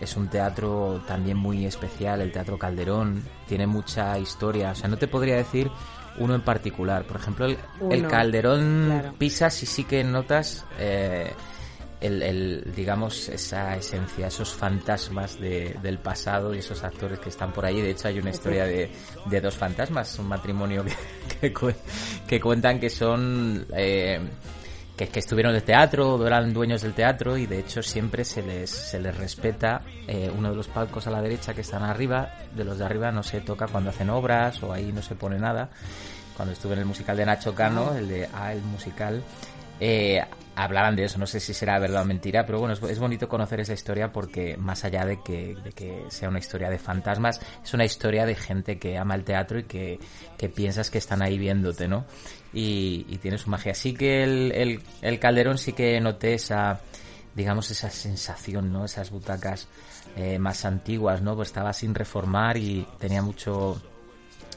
[0.00, 4.70] es un teatro también muy especial, el Teatro Calderón, tiene mucha historia.
[4.70, 5.70] O sea, no te podría decir
[6.18, 7.04] uno en particular.
[7.04, 11.32] Por ejemplo, el, Calderón pisas y sí que notas eh,
[12.00, 17.80] el, digamos, esa esencia, esos fantasmas del pasado y esos actores que están por ahí.
[17.80, 18.90] De hecho, hay una historia de,
[19.40, 20.84] dos fantasmas, un matrimonio
[21.40, 21.52] que,
[22.28, 23.66] que, cuentan que son...
[23.76, 24.20] Eh,
[24.98, 28.68] que, que, estuvieron el teatro, eran dueños del teatro y de hecho siempre se les,
[28.68, 32.64] se les respeta eh, uno de los palcos a la derecha que están arriba, de
[32.64, 35.70] los de arriba no se toca cuando hacen obras o ahí no se pone nada.
[36.36, 39.22] Cuando estuve en el musical de Nacho Cano, el de A, el musical,
[39.80, 40.20] eh,
[40.58, 43.60] hablaban de eso, no sé si será verdad o mentira, pero bueno, es, bonito conocer
[43.60, 47.74] esa historia porque más allá de que, de que, sea una historia de fantasmas, es
[47.74, 50.00] una historia de gente que ama el teatro y que,
[50.36, 52.06] que piensas que están ahí viéndote, ¿no?
[52.52, 53.70] Y, y tiene su magia.
[53.70, 56.80] Así que el, el, el, Calderón sí que noté esa,
[57.36, 58.84] digamos, esa sensación, ¿no?
[58.84, 59.68] Esas butacas
[60.16, 61.36] eh, más antiguas, ¿no?
[61.36, 63.80] Pues estaba sin reformar y tenía mucho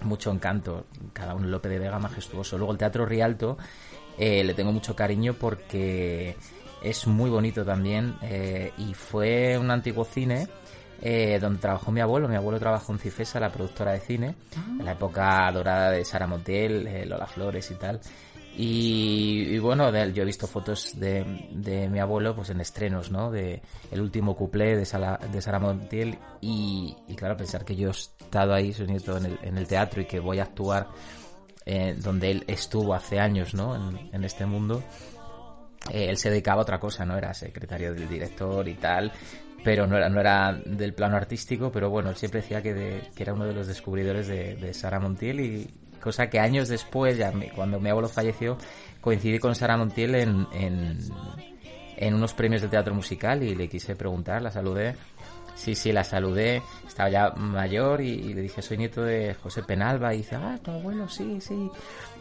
[0.01, 2.57] mucho encanto, cada uno Lope de Vega majestuoso.
[2.57, 3.59] Luego el Teatro Rialto
[4.23, 6.37] eh, le tengo mucho cariño porque
[6.83, 10.47] es muy bonito también eh, y fue un antiguo cine
[11.01, 12.27] eh, donde trabajó mi abuelo.
[12.27, 14.35] Mi abuelo trabajó en Cifesa, la productora de cine,
[14.79, 17.99] en la época dorada de Sara Montiel, Lola Flores y tal.
[18.55, 23.31] Y, bueno, yo he visto fotos de, de, mi abuelo pues en estrenos, ¿no?
[23.31, 27.91] De el último cuplé de, Sara, de Sara Montiel y, claro, pensar que yo he
[27.91, 30.89] estado ahí, soy nieto en el, en el teatro y que voy a actuar
[31.65, 33.75] eh, donde él estuvo hace años, ¿no?
[34.13, 34.83] En, este mundo.
[35.91, 37.17] Eh, él se dedicaba a otra cosa, ¿no?
[37.17, 39.11] Era secretario del director y tal,
[39.63, 43.23] pero no era, no era del plano artístico, pero bueno, él siempre decía que, que
[43.23, 45.69] era uno de los descubridores de, de Sara Montiel y,
[46.01, 48.57] cosa que años después, ya cuando mi abuelo falleció,
[48.99, 54.41] coincidí con Sara Montiel en, en, unos premios de teatro musical y le quise preguntar,
[54.41, 54.95] la saludé.
[55.55, 60.13] Sí, sí, la saludé, estaba ya mayor y, le dije, soy nieto de José Penalba
[60.13, 61.69] y dice, ah, tu abuelo, sí, sí,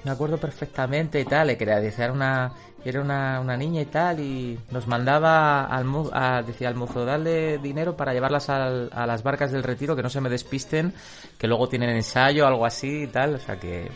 [0.05, 2.53] me acuerdo perfectamente y tal, le quería decir una,
[2.85, 7.59] era una, una niña y tal, y nos mandaba al, a, decía al mozo, darle
[7.59, 10.93] dinero para llevarlas a las barcas del retiro, que no se me despisten,
[11.39, 13.91] que luego tienen ensayo algo así y tal, o sea que,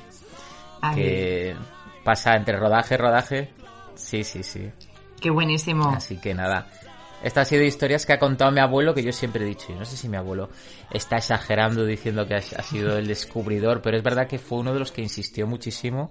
[0.95, 1.55] que
[2.03, 3.51] pasa entre rodaje rodaje.
[3.95, 4.71] Sí, sí, sí.
[5.21, 5.89] Qué buenísimo.
[5.91, 6.67] Así que nada.
[7.25, 9.73] Esta ha sido historias que ha contado mi abuelo que yo siempre he dicho.
[9.73, 10.51] Y no sé si mi abuelo
[10.91, 14.79] está exagerando diciendo que ha, sido el descubridor, pero es verdad que fue uno de
[14.79, 16.11] los que insistió muchísimo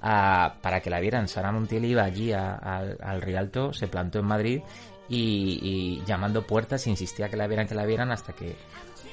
[0.00, 1.28] para que la vieran.
[1.28, 4.60] Sara Montiel iba allí al Rialto, se plantó en Madrid
[5.08, 8.56] y, llamando puertas insistía que la vieran, que la vieran hasta que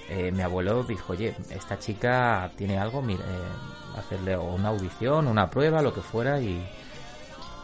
[0.10, 5.48] eh, mi abuelo dijo, oye, esta chica tiene algo, mire, eh, hacerle una audición, una
[5.48, 6.68] prueba, lo que fuera y,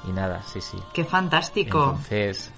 [0.07, 0.77] y nada, sí, sí.
[0.93, 1.95] Qué fantástico.
[1.95, 2.51] Entonces,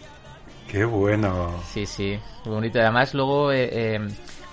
[0.68, 1.62] Qué bueno.
[1.72, 2.80] Sí, sí, muy bonito.
[2.80, 4.00] Además, luego eh, eh,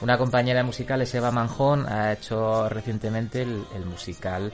[0.02, 4.52] una compañera musical, Eva Manjón, ha hecho recientemente el, musical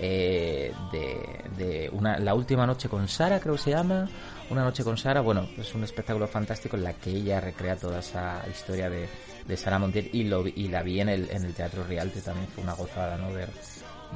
[0.00, 4.08] eh, de, una, La última noche con Sara, creo que se llama.
[4.50, 7.98] Una noche con Sara, bueno, es un espectáculo fantástico en la que ella recrea toda
[7.98, 9.08] esa historia de,
[9.46, 12.46] de Sara Montiel y, lo, y la vi en el, en el Teatro Rialte, también
[12.48, 13.32] fue una gozada, ¿no?
[13.32, 13.50] Ver,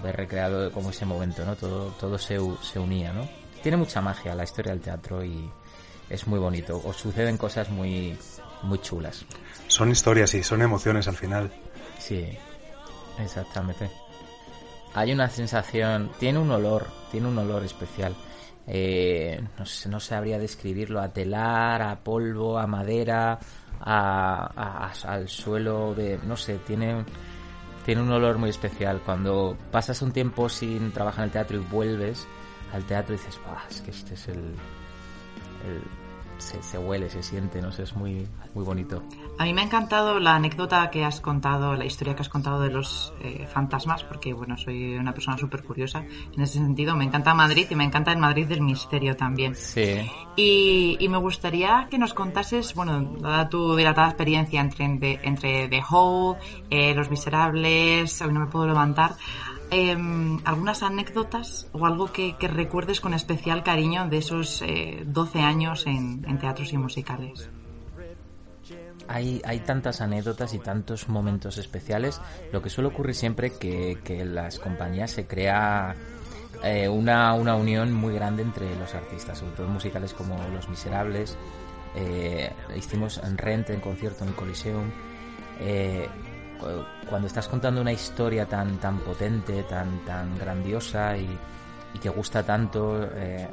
[0.03, 1.55] ver recreado como ese momento, ¿no?
[1.57, 3.28] Todo, todo se, se unía, ¿no?
[3.62, 5.51] Tiene mucha magia la historia del teatro y,
[6.09, 6.80] es muy bonito.
[6.84, 8.16] O suceden cosas muy,
[8.62, 9.24] muy chulas.
[9.66, 11.50] Son historias y son emociones al final.
[11.98, 12.26] Sí,
[13.18, 13.90] exactamente.
[14.94, 18.14] Hay una sensación, tiene un olor, tiene un olor especial.
[18.66, 23.38] Eh, no, sé, no sabría describirlo, a telar, a polvo, a madera,
[23.80, 27.05] a, al suelo de, no sé, tiene,
[27.84, 29.00] tiene un olor muy especial.
[29.05, 32.26] Cuando pasas un tiempo sin trabajar en el teatro y vuelves
[32.72, 33.40] al teatro y dices,
[33.70, 34.55] es que este es el,
[36.43, 39.03] se, huele, se siente, no sé, es muy, muy bonito.
[39.39, 42.61] A mí me ha encantado la anécdota que has contado, la historia que has contado
[42.61, 46.97] de los eh, fantasmas, porque bueno, soy una persona súper curiosa en ese sentido.
[46.97, 49.55] Me encanta Madrid y me encanta el Madrid del misterio también.
[49.55, 50.11] Sí.
[50.37, 55.83] Y, y me gustaría que nos contases, bueno, dada tu dilatada experiencia entre, entre The
[55.89, 56.39] Hole,
[56.71, 59.15] eh, Los Miserables, hoy no me puedo levantar,
[59.75, 65.87] Em, algunas anécdotas o algo que, recuerdes con especial cariño de esos 12 eh, años
[65.87, 67.49] en, teatros y musicales.
[69.09, 72.20] Hay, hay tantas anécdotas y tantos momentos especiales.
[72.53, 75.97] Lo que suele ocurrir siempre que, que en las compañías se crea
[76.62, 81.37] eh, una, una, unión muy grande entre los artistas, sobre todo musicales como Los Miserables.
[81.97, 84.91] Eh, hicimos en Rent en concierto en el Coliseum.
[85.61, 86.09] Eh,
[87.09, 91.39] cuando estás contando una historia tan, tan potente, tan, tan grandiosa y,
[92.01, 93.47] que gusta tanto eh,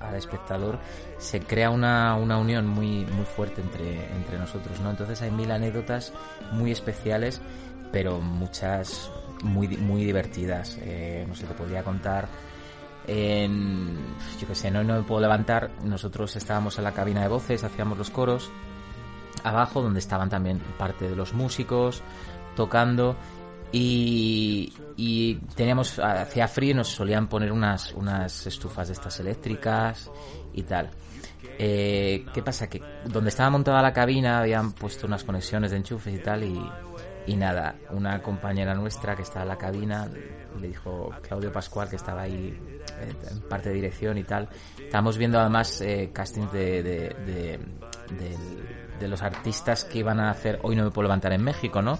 [0.00, 0.78] al, espectador,
[1.18, 4.90] se crea una, una, unión muy, muy fuerte entre, entre nosotros, ¿no?
[4.90, 6.12] Entonces hay mil anécdotas
[6.52, 7.40] muy especiales,
[7.90, 9.10] pero muchas
[9.42, 10.78] muy, muy divertidas.
[10.82, 12.28] Eh, no sé, te podría contar
[13.08, 17.62] yo qué sé, no, no me puedo levantar, nosotros estábamos en la cabina de voces,
[17.62, 18.50] hacíamos los coros,
[19.44, 22.02] abajo donde estaban también parte de los músicos,
[22.56, 23.16] tocando
[23.70, 30.10] y, teníamos, hacía frío y nos solían poner unas, unas estufas de estas eléctricas
[30.52, 30.90] y tal.
[31.58, 32.68] Eh, ¿Qué pasa?
[32.68, 36.60] Que donde estaba montada la cabina habían puesto unas conexiones de enchufes y tal y,
[37.26, 40.08] y nada, una compañera nuestra que estaba en la cabina
[40.60, 42.58] le dijo Claudio Pascual que estaba ahí
[43.00, 44.48] eh, en parte de dirección y tal.
[44.78, 47.58] Estábamos viendo además eh, castings de, de,
[48.98, 51.98] de, los artistas que iban a hacer Hoy no me puedo levantar en México, ¿no?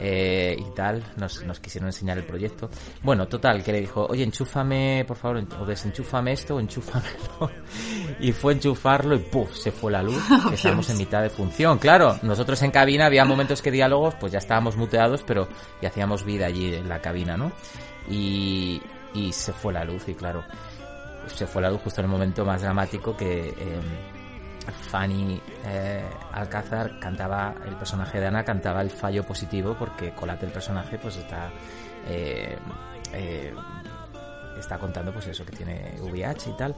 [0.00, 2.70] Eh, y tal, nos, nos quisieron enseñar el proyecto.
[3.02, 7.50] Bueno, total, que le dijo, oye, enchúfame, por favor, o desenchúfame esto o enchúfamelo.
[8.20, 9.54] y fue enchufarlo y ¡puf!
[9.56, 10.22] se fue la luz.
[10.48, 11.78] Oh, Estamos en mitad de función.
[11.78, 15.48] Claro, nosotros en cabina había momentos que diálogos, pues ya estábamos muteados, pero
[15.82, 17.50] ya hacíamos vida allí en la cabina, ¿no?
[18.08, 18.80] Y,
[19.14, 20.44] y se fue la luz y claro,
[21.26, 23.48] se fue la luz justo en el momento más dramático que...
[23.48, 23.80] Eh,
[24.72, 30.52] Fanny eh, Alcázar cantaba, el personaje de Ana cantaba el fallo positivo porque Colate el
[30.52, 31.50] personaje pues está
[32.06, 32.56] eh,
[33.12, 33.54] eh,
[34.58, 36.74] está contando pues eso que tiene VIH y tal.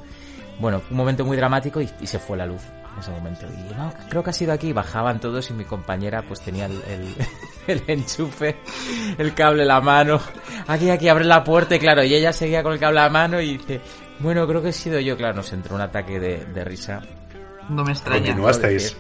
[0.59, 2.63] Bueno, un momento muy dramático y, se fue la luz
[2.93, 3.47] en ese momento.
[3.47, 4.73] Y no, creo que ha sido aquí.
[4.73, 6.83] Bajaban todos y mi compañera pues tenía el,
[7.67, 8.57] el, enchufe,
[9.17, 10.21] el cable en la mano.
[10.67, 13.11] Aquí, aquí, abre la puerta y claro, y ella seguía con el cable a la
[13.11, 13.81] mano y dice,
[14.19, 15.17] bueno, creo que he sido yo.
[15.17, 17.01] Claro, nos entró un ataque de, de risa
[17.71, 18.27] no me extraña.
[18.27, 18.97] Continuasteis.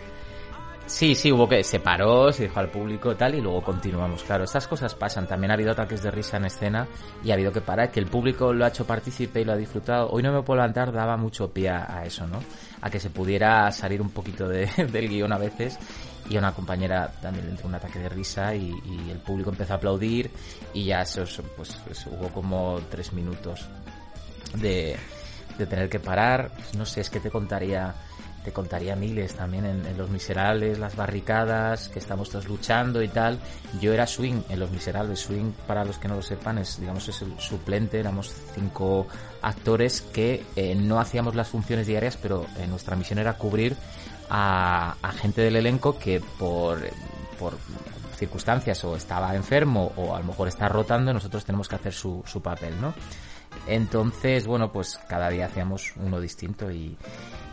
[0.86, 4.24] Sí, sí, hubo que se paró, se dijo al público tal y luego continuamos.
[4.24, 5.26] Claro, estas cosas pasan.
[5.26, 6.88] También ha habido ataques de risa en escena
[7.22, 9.56] y ha habido que parar, que el público lo ha hecho partícipe y lo ha
[9.56, 10.10] disfrutado.
[10.10, 12.40] Hoy no me puedo levantar, daba mucho pie a eso, ¿no?
[12.80, 15.78] A que se pudiera salir un poquito de, del guion a veces
[16.30, 18.70] y a una compañera también le entró un ataque de risa y,
[19.10, 20.30] el público empezó a aplaudir
[20.72, 21.24] y ya eso,
[21.56, 23.68] pues, hubo como tres minutos
[24.54, 24.96] de,
[25.58, 26.52] de tener que parar.
[26.76, 27.94] No sé, es que te contaría
[28.44, 33.38] te contaría miles también en, Los Miserables, las barricadas, que estamos todos luchando y tal.
[33.80, 35.20] Yo era swing en Los Miserables.
[35.20, 38.00] Swing, para los que no lo sepan, es, digamos, es el suplente.
[38.00, 39.06] Éramos cinco
[39.42, 43.76] actores que eh, no hacíamos las funciones diarias, pero eh, nuestra misión era cubrir
[44.30, 46.80] a, gente del elenco que por,
[47.38, 47.58] por
[48.16, 52.22] circunstancias o estaba enfermo o a lo mejor está rotando, nosotros tenemos que hacer su,
[52.26, 52.94] su papel, ¿no?
[53.66, 56.96] Entonces, bueno, pues cada día hacíamos uno distinto y,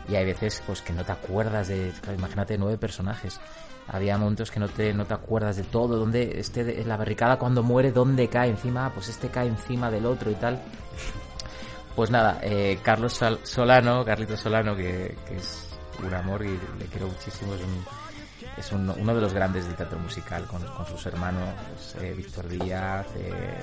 [0.09, 3.39] y hay veces pues que no te acuerdas de, imagínate, nueve personajes.
[3.87, 7.63] Había momentos que no te, no te acuerdas de todo, donde este, la barricada cuando
[7.63, 10.59] muere, dónde cae encima, pues este cae encima del otro y tal.
[11.95, 15.69] Pues nada, eh, Carlos Solano, Carlito Solano, que, es
[16.05, 17.61] un amor y le quiero muchísimo, es,
[18.57, 21.49] es uno de los grandes del teatro musical con, sus hermanos,
[21.99, 23.57] eh, Víctor Díaz, eh,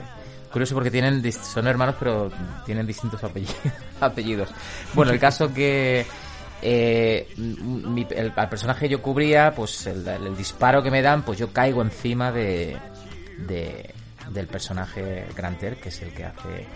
[0.50, 2.30] curioso porque tienen son hermanos pero
[2.64, 3.20] tienen distintos
[4.00, 4.48] apellidos.
[4.94, 6.06] Bueno, el caso que
[6.62, 11.82] eh, el, al personaje yo cubría, pues el, disparo que me dan, pues yo caigo
[11.82, 12.76] encima de,
[14.30, 16.66] del personaje Granter, que es el que hace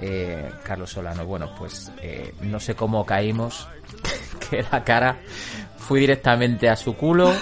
[0.00, 1.24] eh, Carlos Solano.
[1.24, 3.68] Bueno, pues eh, no sé cómo caímos,
[4.50, 5.18] que la cara
[5.76, 7.32] fui directamente a su culo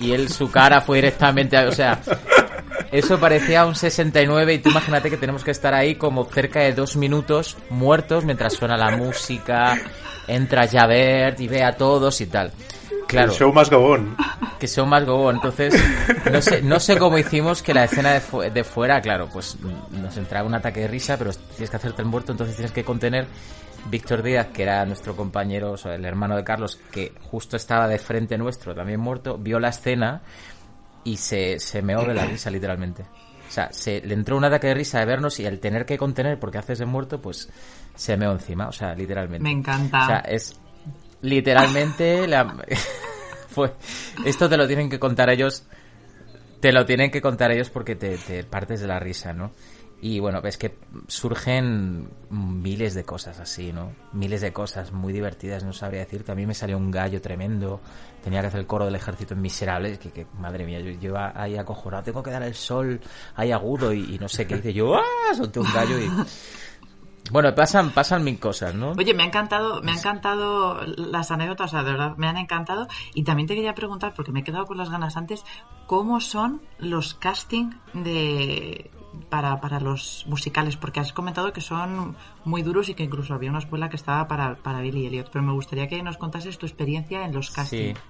[0.00, 2.00] y él su cara fue directamente a, o sea,
[2.92, 6.72] eso parecía un 69 y tú imagínate que tenemos que estar ahí como cerca de
[6.72, 9.76] dos minutos muertos mientras suena la música,
[10.26, 12.52] entra Javert y ve a todos y tal.
[13.06, 13.32] Claro.
[13.32, 14.16] Que show más gobón.
[14.58, 15.36] Que show más gobón.
[15.36, 15.74] Entonces,
[16.32, 19.58] no sé, no sé cómo hicimos que la escena de, de fuera, claro, pues
[19.90, 22.82] nos entraba un ataque de risa, pero tienes que hacerte el muerto, entonces tienes que
[22.82, 23.26] contener
[23.90, 27.86] Víctor Díaz, que era nuestro compañero, o sea, el hermano de Carlos, que justo estaba
[27.86, 30.22] de frente nuestro, también muerto, vio la escena
[31.04, 33.02] y se, se meó de la risa, literalmente.
[33.46, 35.98] O sea, se, le entró un ataque de risa de vernos y el tener que
[35.98, 37.48] contener porque haces de muerto, pues
[37.94, 39.44] se meó encima, o sea, literalmente.
[39.44, 40.02] Me encanta.
[40.02, 40.58] O sea, es
[41.20, 42.56] literalmente la...
[43.48, 43.72] fue
[44.26, 45.64] esto te lo tienen que contar ellos
[46.60, 49.52] te lo tienen que contar ellos porque te, te partes de la risa no
[50.04, 50.76] y bueno ves que
[51.08, 56.34] surgen miles de cosas así no miles de cosas muy divertidas no sabría decirte a
[56.34, 57.80] mí me salió un gallo tremendo
[58.22, 61.14] tenía que hacer el coro del ejército en miserable que, que madre mía yo, yo
[61.16, 63.00] ahí acojonado tengo que dar el sol
[63.34, 65.34] ahí agudo y, y no sé qué hice yo ¡ah!
[65.34, 66.10] solté un gallo y
[67.30, 68.92] bueno, pasan, pasan mil cosas, ¿no?
[68.92, 72.36] Oye, me ha encantado, me ha encantado las anécdotas, o sea, de verdad, me han
[72.36, 72.86] encantado.
[73.14, 75.42] Y también te quería preguntar, porque me he quedado con las ganas antes,
[75.86, 78.90] ¿cómo son los castings de
[79.30, 80.76] para, para los musicales?
[80.76, 84.26] Porque has comentado que son muy duros y que incluso había una escuela que estaba
[84.28, 85.30] para, para Billy Elliot.
[85.30, 87.96] Pero me gustaría que nos contases tu experiencia en los castings.
[87.98, 88.04] Sí.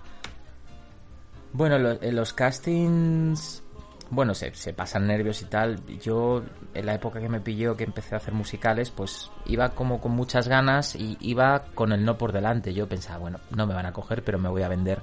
[1.52, 3.62] Bueno, lo- en los castings,
[4.10, 5.80] bueno, se, se pasan nervios y tal.
[6.00, 6.42] Yo,
[6.74, 10.12] en la época que me pilló, que empecé a hacer musicales, pues iba como con
[10.12, 12.74] muchas ganas y iba con el no por delante.
[12.74, 15.00] Yo pensaba, bueno, no me van a coger, pero me voy a vender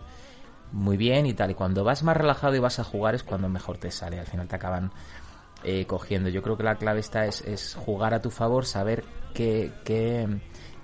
[0.74, 1.52] muy bien y tal.
[1.52, 4.20] Y cuando vas más relajado y vas a jugar es cuando mejor te sale.
[4.20, 4.92] Al final te acaban
[5.64, 6.30] eh, cogiendo.
[6.30, 9.04] Yo creo que la clave está es, es jugar a tu favor, saber
[9.34, 10.28] qué, qué,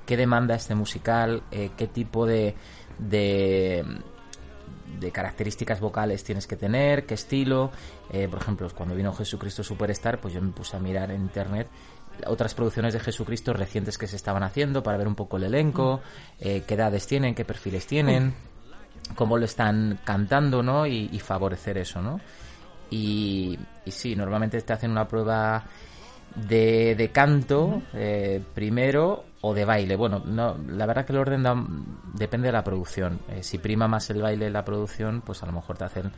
[0.05, 2.55] qué demanda este musical, eh, qué tipo de,
[2.99, 3.83] de,
[4.99, 7.71] de características vocales tienes que tener, qué estilo.
[8.11, 11.67] Eh, por ejemplo, cuando vino Jesucristo Superstar, pues yo me puse a mirar en internet
[12.25, 16.01] otras producciones de Jesucristo recientes que se estaban haciendo para ver un poco el elenco,
[16.39, 18.33] eh, qué edades tienen, qué perfiles tienen,
[19.15, 20.87] cómo lo están cantando, ¿no?
[20.87, 22.19] Y, y favorecer eso, ¿no?
[22.89, 25.63] Y, y sí, normalmente te hacen una prueba
[26.35, 29.95] de, de canto eh, primero o de baile.
[29.95, 31.65] Bueno, no, la verdad que el orden da-
[32.13, 33.19] depende de la producción.
[33.29, 36.11] Eh, si prima más el baile en la producción, pues a lo mejor te hacen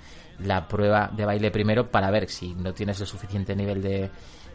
[0.44, 4.10] la prueba de baile primero para ver si no tienes el suficiente nivel de,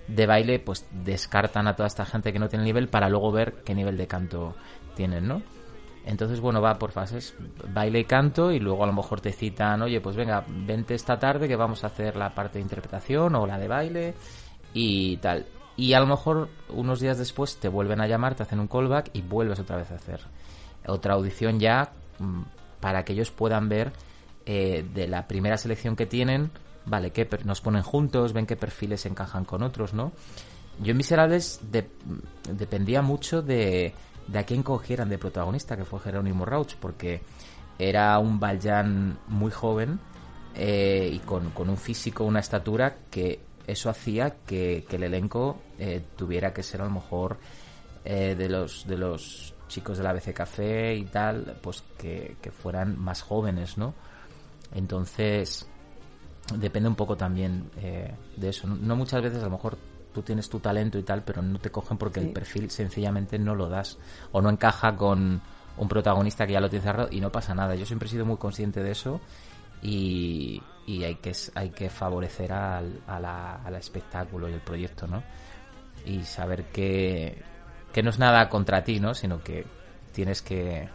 [0.09, 3.55] de baile, pues descartan a toda esta gente que no tiene nivel para luego ver
[3.65, 4.55] qué nivel de canto
[4.95, 5.43] tienen, ¿no?
[6.07, 7.34] Entonces, bueno, va por fases,
[7.72, 11.18] baile y canto, y luego a lo mejor te citan, oye, pues venga, vente esta
[11.18, 14.14] tarde que vamos a hacer la parte de interpretación o la de baile
[14.74, 15.46] y tal.
[15.76, 19.11] Y a lo mejor unos días después te vuelven a llamar, te hacen un callback
[19.14, 20.20] y vuelves otra vez a hacer
[20.86, 22.42] otra audición ya mm,
[22.80, 23.90] para que ellos puedan ver
[24.44, 26.50] eh, de la primera selección que tienen,
[26.84, 30.12] vale, que nos ponen juntos, ven qué perfiles encajan con otros, ¿no?
[30.82, 31.88] Yo en Miserables de-
[32.52, 33.94] dependía mucho de,
[34.27, 37.22] de a quién cogieran de protagonista, que fue Jerónimo Rauch, porque
[37.79, 40.01] era un Valjean muy joven
[40.55, 45.61] eh, y con, con un físico, una estatura que eso hacía que, que el elenco
[45.79, 47.39] eh, tuviera que ser a lo mejor
[48.05, 52.51] eh, de los de los chicos de la BC Café y tal, pues que, que
[52.51, 53.95] fueran más jóvenes, ¿no?
[54.75, 55.66] Entonces,
[56.59, 58.66] depende un poco también eh, de eso.
[58.68, 59.79] No muchas veces a lo mejor
[60.15, 62.27] tú tienes tu talento y tal, pero no te cogen porque Sí.
[62.29, 63.99] el perfil sencillamente no lo das
[64.33, 65.43] o no encaja con
[65.77, 67.75] un protagonista que ya lo tiene cerrado y no pasa nada.
[67.75, 69.21] Yo siempre he sido muy consciente de eso
[69.83, 75.07] y, y hay que hay que favorecer al, a la- al espectáculo y el proyecto,
[75.07, 75.23] ¿no?
[76.07, 77.43] Y saber que,
[77.93, 79.15] que no es nada contra ti, ¿no?
[79.15, 79.65] Sino que
[80.12, 80.89] tienes que,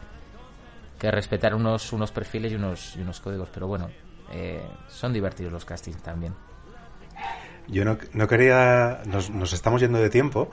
[0.98, 3.50] que respetar unos, unos perfiles y unos, y unos códigos.
[3.54, 3.90] Pero bueno,
[4.32, 6.34] eh, son divertidos los castings también.
[7.72, 10.50] Yo no, no quería, nos, nos estamos yendo de tiempo,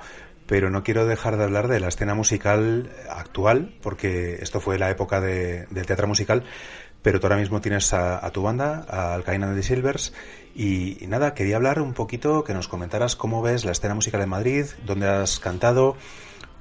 [0.47, 4.91] pero no quiero dejar de hablar de la escena musical actual, porque esto fue la
[4.91, 6.45] época de- del teatro musical,
[7.03, 10.12] pero tú ahora mismo tienes a, a tu banda, a Alcaina de Silvers,
[10.55, 14.21] y, y nada, quería hablar un poquito, que nos comentaras cómo ves la escena musical
[14.21, 15.97] en Madrid, dónde has cantado,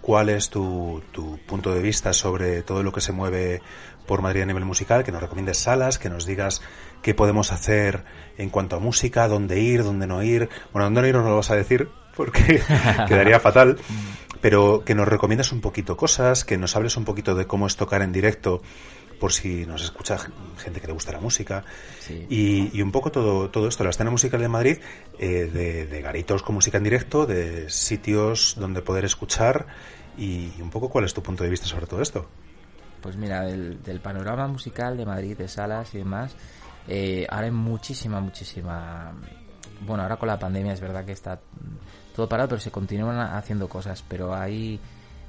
[0.01, 3.61] cuál es tu, tu punto de vista sobre todo lo que se mueve
[4.05, 6.61] por Madrid a nivel musical, que nos recomiendes salas, que nos digas
[7.01, 8.03] qué podemos hacer
[8.37, 10.49] en cuanto a música, dónde ir, dónde no ir.
[10.73, 12.61] Bueno, dónde no ir no lo vas a decir porque
[13.07, 13.77] quedaría fatal,
[14.41, 17.75] pero que nos recomiendes un poquito cosas, que nos hables un poquito de cómo es
[17.75, 18.61] tocar en directo
[19.19, 20.17] por si nos escucha
[20.57, 21.63] gente que le gusta la música
[21.99, 22.25] Sí.
[22.29, 24.77] y, y un poco todo, todo esto, la escena musical de Madrid,
[25.17, 29.67] eh, de, de garitos con música en directo, de sitios donde poder escuchar
[30.17, 32.27] y un poco cuál es tu punto de vista sobre todo esto.
[33.05, 36.35] Pues mira, del, panorama musical de Madrid, de salas y demás,
[36.87, 39.13] eh, ahora hay muchísima, muchísima...
[39.81, 41.39] Bueno, ahora con la pandemia es verdad que está
[42.15, 44.79] todo parado, pero se continúan haciendo cosas, pero hay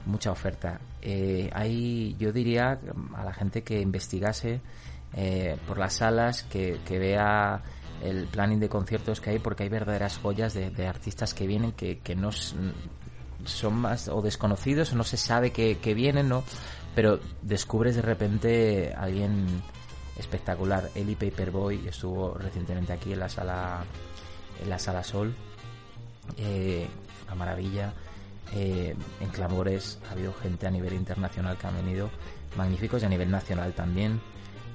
[0.06, 0.80] mucha oferta.
[1.02, 2.80] Eh, hay, yo diría
[3.14, 4.62] a la gente que investigase
[5.14, 7.60] eh, por las salas, que, que vea
[8.02, 11.98] el planning de conciertos que hay, porque hay verdaderas joyas de, artistas que vienen que,
[11.98, 16.42] que no, son más o desconocidos no se sabe que, que vienen, ¿no?
[16.96, 19.46] Pero descubres de repente a alguien
[20.18, 20.90] espectacular.
[20.96, 23.84] Eli Paperboy estuvo recientemente aquí en la sala
[24.60, 25.32] en la sala Sol.
[26.38, 26.88] Eh,
[27.28, 27.92] a maravilla.
[28.54, 32.10] Eh, en Clamores ha habido gente a nivel internacional que ha venido
[32.56, 34.20] magníficos y a nivel nacional también.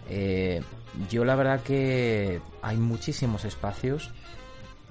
[0.10, 0.62] Eh,
[1.10, 4.12] yo la verdad que hay muchísimos espacios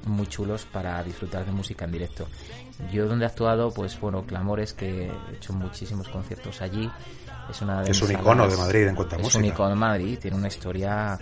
[0.06, 2.26] muy chulos para disfrutar de música en directo.
[2.90, 6.90] Yo donde he actuado, pues bueno, Clamores, que he hecho muchísimos conciertos allí.
[7.50, 9.38] Es una de es un icono de Madrid en cuanto a es música.
[9.38, 11.18] un icono de Madrid, tiene una historia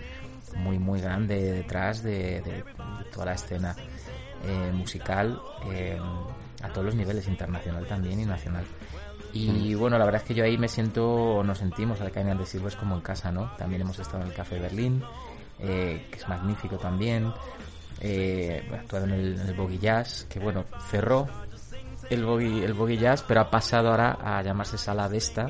[0.55, 2.63] muy muy grande detrás de,
[3.11, 3.75] toda la escena
[4.43, 5.39] eh, musical
[5.71, 5.99] eh,
[6.61, 8.65] a todos los niveles, internacional también y nacional.
[9.31, 12.45] Y bueno, la verdad es que yo ahí me siento, nos sentimos al Cañón de
[12.45, 13.51] Silvers como en casa, ¿no?
[13.57, 15.03] También hemos estado en el Café Berlín,
[15.59, 17.31] eh, que es magnífico también.
[18.01, 21.27] Eh, actuado en el, en el Boggy Jazz, que bueno, cerró
[22.09, 25.47] el Boggy, el Boggy Jazz, pero ha pasado ahora a llamarse Sala Vesta.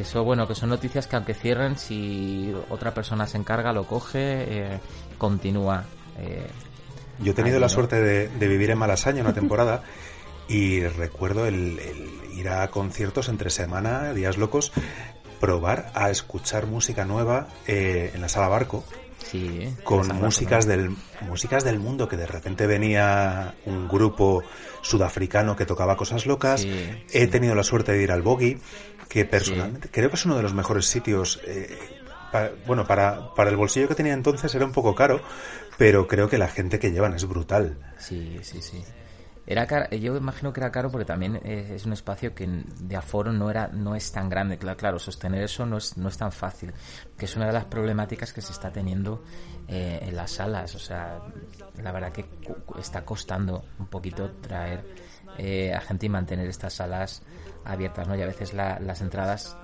[0.00, 3.84] Que eso, bueno, que son noticias que aunque cierren, si otra persona se encarga, lo
[3.86, 4.80] coge, eh,
[5.18, 5.84] continúa.
[6.16, 6.46] eh,
[7.18, 7.68] Yo he tenido Ahí, la ¿no?
[7.68, 9.82] suerte de, de vivir en Malasaña una temporada
[10.48, 14.72] y recuerdo el, el ir a conciertos entre semana, días locos,
[15.38, 18.82] probar a escuchar música nueva eh, en la sala barco
[19.24, 24.44] sí, con músicas del músicas del mundo que de repente venía un grupo
[24.82, 26.62] sudafricano que tocaba cosas locas.
[26.62, 26.68] Sí,
[27.12, 28.58] He tenido la suerte de ir al Boggy,
[29.08, 31.40] que personalmente creo que es uno de los mejores sitios.
[31.46, 31.78] eh,
[32.64, 35.20] bueno, para, para el bolsillo que tenía entonces era un poco caro,
[35.78, 37.74] pero creo que la gente que llevan es brutal.
[37.98, 38.84] Sí, sí, sí.
[39.46, 42.96] Era car- yo imagino que era caro porque también eh, es un espacio que de
[42.96, 44.58] aforo no era no es tan grande.
[44.58, 46.72] Claro, claro sostener eso no es, no es tan fácil,
[47.16, 49.22] que es una de las problemáticas que se está teniendo
[49.66, 50.74] eh, en las salas.
[50.74, 51.20] O sea,
[51.82, 52.26] la verdad que
[52.78, 54.84] está costando un poquito traer
[55.38, 57.22] eh, a gente y mantener estas salas
[57.64, 58.14] abiertas, ¿no?
[58.16, 59.56] Y a veces la- las entradas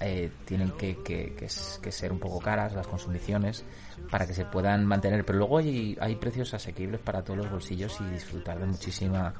[0.00, 1.46] eh, tienen que, que- que
[1.82, 3.64] que ser un poco caras las consumiciones
[4.10, 5.24] para que se puedan mantener.
[5.24, 9.34] Pero luego hay, hay precios asequibles para todos los bolsillos y disfrutar de muchísima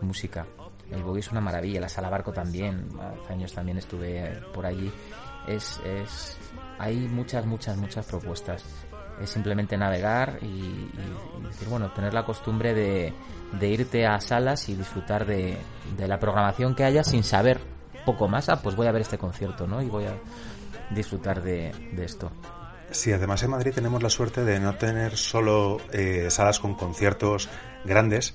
[0.00, 0.46] música.
[0.90, 2.88] El Boggy es una maravilla la sala barco también.
[3.22, 4.90] Hace años también estuve por allí.
[5.46, 6.36] Es, es
[6.78, 8.64] hay muchas muchas muchas propuestas.
[9.20, 10.90] Es simplemente navegar y, y-
[11.40, 13.12] y decir bueno tener la costumbre de,
[13.58, 15.56] de irte a salas y disfrutar de,
[15.96, 17.60] de la programación que haya sin saber
[18.06, 20.14] poco más ah pues voy a ver este concierto no y voy a
[20.94, 22.30] disfrutar de, de esto
[22.92, 27.48] Sí, además en Madrid tenemos la suerte de no tener solo eh, salas con conciertos
[27.84, 28.34] grandes,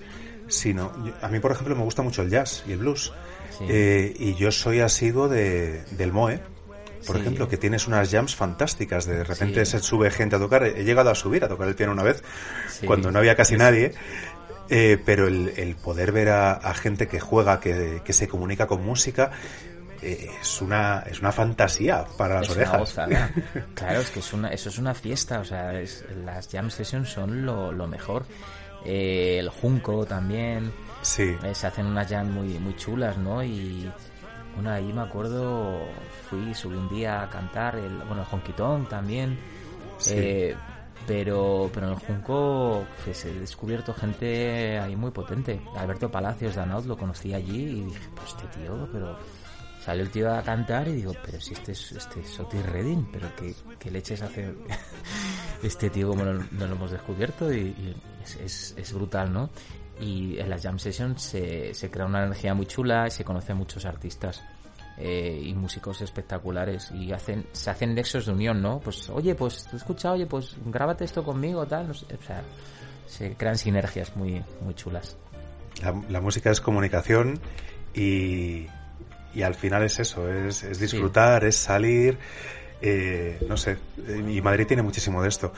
[0.49, 3.13] sino yo- a mí por ejemplo me gusta mucho el jazz y el blues
[3.57, 3.65] Sí.
[3.69, 6.39] Eh, y yo soy asiduo de, del Moe,
[7.05, 7.21] por Sí.
[7.21, 9.05] ejemplo, que tienes unas jams fantásticas.
[9.05, 9.71] De repente Sí.
[9.73, 10.63] se sube gente a tocar.
[10.63, 12.23] He llegado a subir a tocar el piano una vez
[12.85, 13.93] cuando no había casi nadie.
[14.71, 18.67] Eh, pero el, el poder ver a, a gente que juega, que, que se comunica
[18.67, 19.31] con música,
[20.01, 22.79] eh, es una es una fantasía para las es una orejas.
[22.79, 23.29] gozada.
[23.75, 27.09] Claro, es que es una, eso es una fiesta, o sea, es- las jam sessions
[27.09, 28.23] son lo, lo mejor.
[28.85, 33.43] Eh, el Junco también, Sí, eh, se hacen unas jam muy, muy chulas, ¿no?
[33.43, 33.91] Y
[34.55, 35.79] bueno, ahí me acuerdo,
[36.29, 39.37] fui, subí un día a cantar, el, bueno, el Honquitón también,
[39.97, 40.13] Sí.
[40.15, 40.55] eh,
[41.07, 45.61] pero, pero en el Junco pues, he descubierto gente ahí muy potente.
[45.75, 49.17] Alberto Palacios de lo conocí allí y dije, pues este tío, pero
[49.83, 53.09] salió el tío a cantar y digo, pero si este es, este es Otis Redding,
[53.11, 54.53] pero qué, qué leches hace
[55.63, 57.95] este tío como no, lo hemos descubierto y,
[58.43, 59.49] es, es, brutal, ¿no?
[59.99, 63.57] Y en las jam sessions se, se crea una energía muy chula y se conocen
[63.57, 64.43] muchos artistas
[64.97, 68.79] eh, y músicos espectaculares y hacen se hacen nexos de unión, ¿no?
[68.79, 72.41] Pues oye, pues te escucha, oye, pues grábate esto conmigo, tal, no sé, o sea,
[73.07, 75.17] se crean sinergias muy muy chulas.
[75.81, 77.39] la, la música es comunicación
[77.93, 78.67] y,
[79.33, 82.17] y al final es eso, es, es disfrutar, es salir,
[82.81, 83.77] eh, no sé,
[84.27, 85.51] y Madrid tiene muchísimo de esto.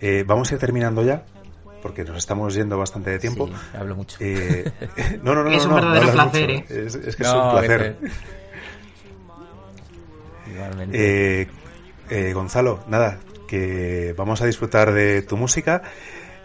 [0.00, 1.24] Eh, vamos a ir terminando ya,
[1.82, 3.46] porque nos estamos yendo bastante de tiempo.
[3.48, 4.16] Sí, hablo mucho.
[4.20, 4.64] Eh,
[5.22, 6.74] no, no, no, Es no, un verdadero no placer, mucho.
[6.74, 6.86] ¿eh?
[6.86, 7.96] Es, es que es un placer.
[10.52, 11.42] Igualmente.
[11.42, 11.48] Eh,
[12.10, 15.82] eh, Gonzalo, nada, que vamos a disfrutar de tu música.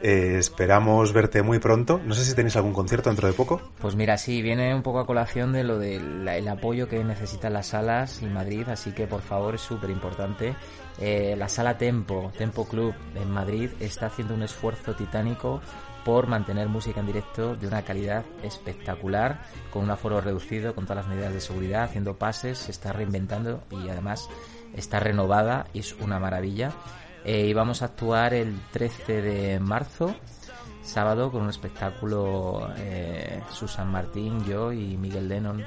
[0.06, 2.02] Eh, esperamos verte muy pronto.
[2.04, 3.62] No sé si tenéis algún concierto dentro de poco.
[3.80, 7.54] Pues mira, sí, viene un poco a colación de lo del el apoyo que necesitan
[7.54, 10.56] las salas y Madrid, así que por favor es súper importante.
[11.00, 15.62] Eh, la sala Tempo, Tempo Club en Madrid, está haciendo un esfuerzo titánico
[16.06, 21.06] por mantener música en directo de una calidad espectacular, con un aforo reducido, con todas
[21.06, 24.30] las medidas de seguridad, haciendo pases, se está reinventando y además
[24.76, 26.72] está renovada y es una maravilla.
[27.26, 30.14] Eh, y vamos a actuar el 13 de marzo
[30.84, 35.64] sábado con un espectáculo eh, Susan Martín, yo y Miguel Lennon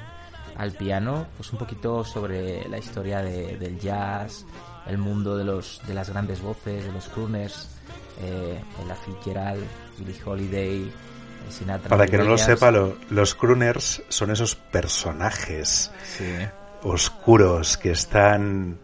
[0.55, 4.45] al piano, pues un poquito sobre la historia del jazz,
[4.87, 7.69] el mundo de los de las grandes voces, de los crooners,
[8.21, 9.63] eh, la Fitzgerald,
[9.97, 10.91] Billie Holiday,
[11.49, 11.89] Sinatra.
[11.89, 15.91] Para que no lo sepa, los crooners son esos personajes
[16.83, 18.77] oscuros que están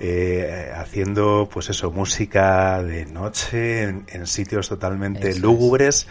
[0.00, 6.06] eh, haciendo, pues eso, música de noche en, sitios totalmente lúgubres.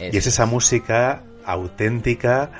[0.00, 2.52] Y es esa música auténtica,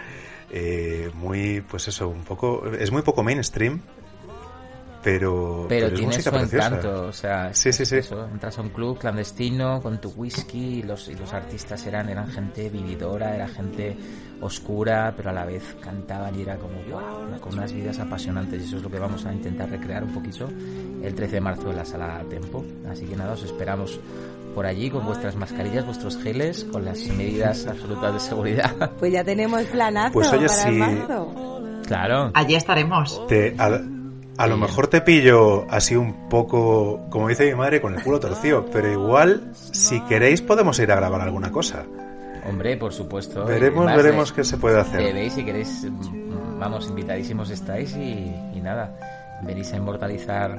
[0.51, 3.81] eh, muy, pues eso, un poco, es muy poco mainstream,
[5.03, 7.97] pero, pero, tiene su encanto, o sea, sí, sí, sí.
[7.97, 12.09] Eso, entras a un club clandestino con tu whisky y los, y los artistas eran,
[12.09, 13.97] eran gente vividora, era gente
[14.41, 18.67] oscura, pero a la vez cantaban y era como wow, con unas vidas apasionantes y
[18.67, 20.49] eso es lo que vamos a intentar recrear un poquito
[21.03, 22.65] el 13 de marzo en la sala Tempo.
[22.91, 23.99] Así que nada, os esperamos
[24.55, 28.91] por allí con vuestras mascarillas, vuestros geles, con las medidas absolutas de seguridad.
[28.99, 31.61] Pues ya tenemos planazo pues para marzo.
[31.87, 32.31] Claro.
[32.35, 33.27] Allí estaremos.
[33.27, 33.81] Te, a
[34.47, 38.65] lo mejor te pillo así un poco, como dice mi madre, con el culo torcido,
[38.73, 41.85] pero igual, si queréis, podemos ir a grabar alguna cosa.
[42.49, 43.45] Hombre, por supuesto.
[43.45, 45.13] Veremos, veremos qué se puede hacer.
[45.13, 50.59] veis, si queréis, mm, vamos, invitadísimos estáis y, nada, venís a inmortalizar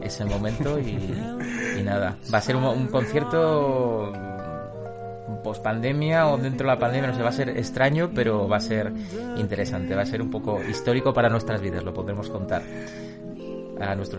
[0.00, 2.16] ese momento y, nada.
[2.32, 4.12] Va a ser un, concierto
[5.44, 8.56] post pandemia o dentro de la pandemia, no sé, va a ser extraño, pero va
[8.56, 8.92] a ser
[9.36, 12.62] interesante, va a ser un poco histórico para nuestras vidas, lo podremos contar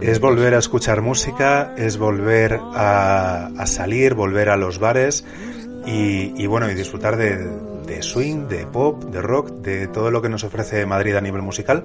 [0.02, 5.26] es volver a escuchar música, es volver a, salir, volver a los bares
[5.86, 10.44] y, bueno, y disfrutar de, swing, de pop, de rock, de todo lo que nos
[10.44, 11.84] ofrece Madrid a nivel musical.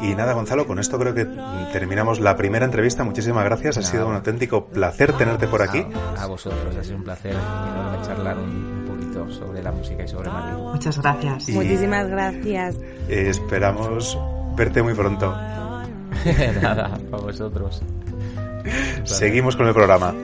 [0.00, 1.26] Y nada, Gonzalo, con esto creo que
[1.72, 3.02] terminamos la primera entrevista.
[3.02, 5.84] Muchísimas gracias, ha sido un auténtico placer tenerte por aquí.
[6.16, 10.30] A, vosotros, ha sido un placer enorme charlar un, poquito sobre la música y sobre
[10.30, 10.56] Madrid.
[10.56, 11.48] Muchas gracias.
[11.48, 12.76] Muchísimas gracias.
[13.08, 14.16] esperamos
[14.56, 15.34] verte muy pronto.
[16.62, 17.82] Nada, para vosotros.
[19.04, 20.14] Seguimos con el programa.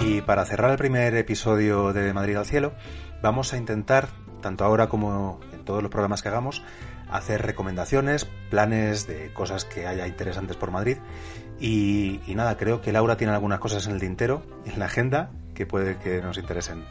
[0.00, 2.72] Y para cerrar el primer episodio de Madrid al Cielo,
[3.22, 4.08] vamos a intentar,
[4.40, 6.62] tanto ahora como en todos los programas que hagamos,
[7.14, 10.98] hacer recomendaciones, planes de cosas que haya interesantes por Madrid.
[11.60, 15.64] Y, nada, creo que Laura tiene algunas cosas en el tintero, en la agenda, que
[15.64, 16.84] puede que nos interesen.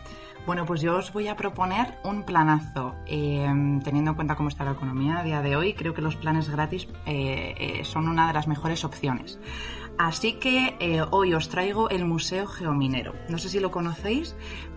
[0.45, 2.95] Bueno, pues yo os voy a proponer un planazo.
[3.05, 6.15] Em, teniendo en cuenta cómo está la economía a día de hoy, creo que los
[6.15, 9.39] planes gratis eh, eh, son una de las mejores opciones.
[9.97, 13.13] Así que eh, hoy os traigo el Museo Geominero.
[13.29, 14.35] No sé si lo conocéis,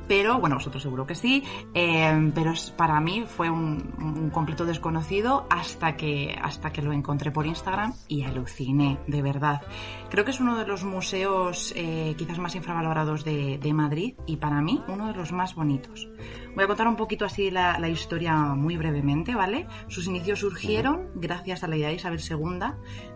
[0.08, 1.42] pero bueno, vosotros seguro que sí,
[1.74, 7.46] eh, pero para mí fue un, completo desconocido hasta que, hasta que lo encontré por
[7.46, 9.62] Instagram y aluciné, de verdad.
[10.10, 14.36] Creo que es uno de los museos eh, quizás más infravalorados de, de Madrid y
[14.36, 16.08] para mí uno de los más bonitos.
[16.56, 19.66] Voy a contar un poquito así la, historia muy brevemente, ¿vale?
[19.88, 22.60] Sus inicios surgieron gracias a la idea de Isabel II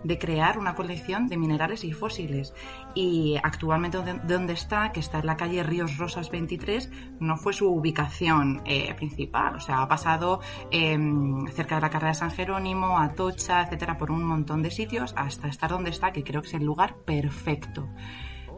[0.04, 2.52] de crear una colección de minerales y fósiles.
[2.94, 7.66] Y actualmente donde está, que está en la calle Ríos Rosas 23, no fue su
[7.66, 9.56] ubicación eh, principal.
[9.56, 10.40] O sea, ha pasado
[10.70, 15.14] em, cerca de la carrera de San Jerónimo, Atocha, etcétera, por un montón de sitios
[15.16, 17.88] hasta estar donde está, que creo que es el lugar perfecto.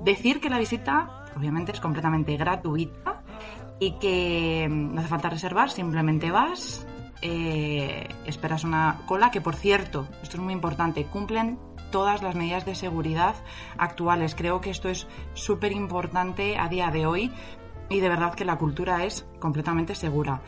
[0.02, 3.22] Decir que la visita, obviamente, es completamente gratuita
[3.78, 6.86] y que no hace falta reservar, simplemente vas,
[7.20, 11.58] eh, esperas una cola, que por cierto, esto es muy importante, cumplen
[11.90, 13.36] todas las medidas de seguridad
[13.76, 14.34] actuales.
[14.34, 17.30] Creo que esto es súper importante a día de hoy
[17.88, 20.40] y de verdad que la cultura es completamente segura.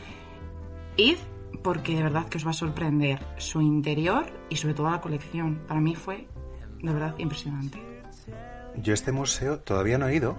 [0.97, 1.17] Id
[1.63, 5.61] porque de verdad que os va a sorprender su interior y sobre todo la colección.
[5.67, 6.27] Para mí fue
[6.85, 7.81] de verdad impresionante.
[8.77, 10.37] Yo este museo todavía no he ido,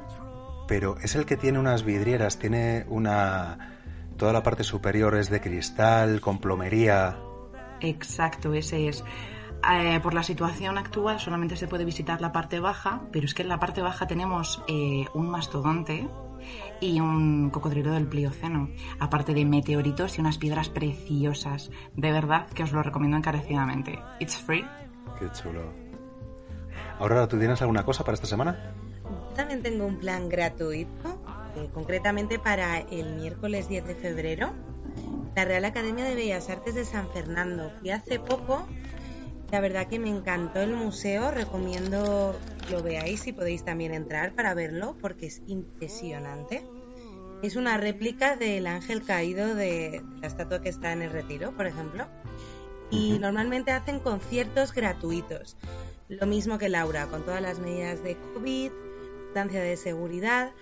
[0.69, 3.73] pero es el que tiene unas vidrieras, tiene una...
[4.17, 7.19] Toda la parte superior es de cristal, con plomería.
[7.81, 9.05] Exacto, ese es.
[9.71, 13.43] Eh, por la situación actual solamente se puede visitar la parte baja, pero es que
[13.43, 16.09] en la parte baja tenemos eh, un mastodonte
[16.81, 18.71] y un cocodrilo del Plioceno,
[19.01, 21.71] aparte de meteoritos y unas piedras preciosas.
[21.95, 23.99] De verdad que os lo recomiendo encarecidamente.
[24.21, 24.65] It's free.
[25.19, 25.86] Qué chulo.
[26.99, 28.73] Ahora, ¿tú tienes alguna cosa para esta semana?
[29.37, 31.21] también tengo un plan gratuito,
[31.57, 34.55] eh, concretamente para el miércoles 10 de febrero,
[35.37, 37.71] la Real Academia de Bellas Artes de San Fernando.
[37.79, 38.67] Fui hace poco
[39.53, 42.35] La verdad que me encantó el museo, recomiendo
[42.69, 46.65] lo veáis si podéis también entrar para verlo porque es impresionante.
[47.43, 51.67] Es una réplica del ángel caído de la estatua que está en el retiro, por
[51.67, 52.09] ejemplo.
[52.91, 55.57] Y normalmente hacen conciertos gratuitos.
[56.09, 58.71] Lo mismo que Laura, con todas las medidas de COVID,
[59.25, 60.53] distancia de seguridad.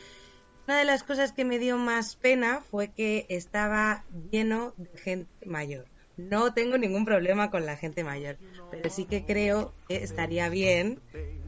[0.67, 5.47] Una de las cosas que me dio más pena fue que estaba lleno de gente
[5.47, 5.85] mayor.
[6.17, 8.39] No tengo ningún problema con la gente mayor,
[8.71, 11.01] pero sí que creo que estaría bien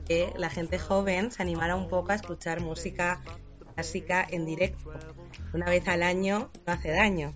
[0.06, 3.22] que la gente joven se animara un poco a escuchar música
[3.74, 4.92] clásica en directo.
[5.52, 7.34] Una vez al año no hace daño.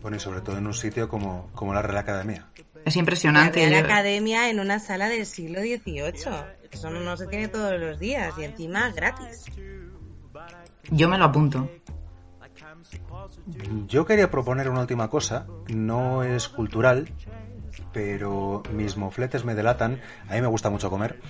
[0.00, 2.48] Bueno, y sobre todo en un sitio como, como la Real Academia.
[2.84, 3.68] Es impresionante.
[3.70, 6.58] La Academia en una sala del siglo XVIII.
[6.70, 9.46] Eso no se tiene todos los días y encima gratis.
[10.90, 11.68] Yo me lo apunto.
[13.86, 15.46] Yo quería proponer una última cosa.
[15.68, 17.08] No es cultural,
[17.92, 20.00] pero mis mofletes me delatan.
[20.28, 21.20] A mí me gusta mucho comer.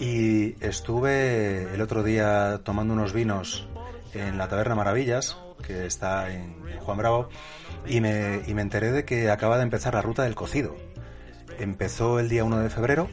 [0.00, 3.68] Y estuve el otro día tomando unos vinos
[4.12, 7.28] en la Taberna Maravillas, que está en Juan Bravo,
[7.86, 10.76] y me, y me enteré de que acaba de empezar la ruta del cocido.
[11.58, 13.08] Empezó el día 1 de febrero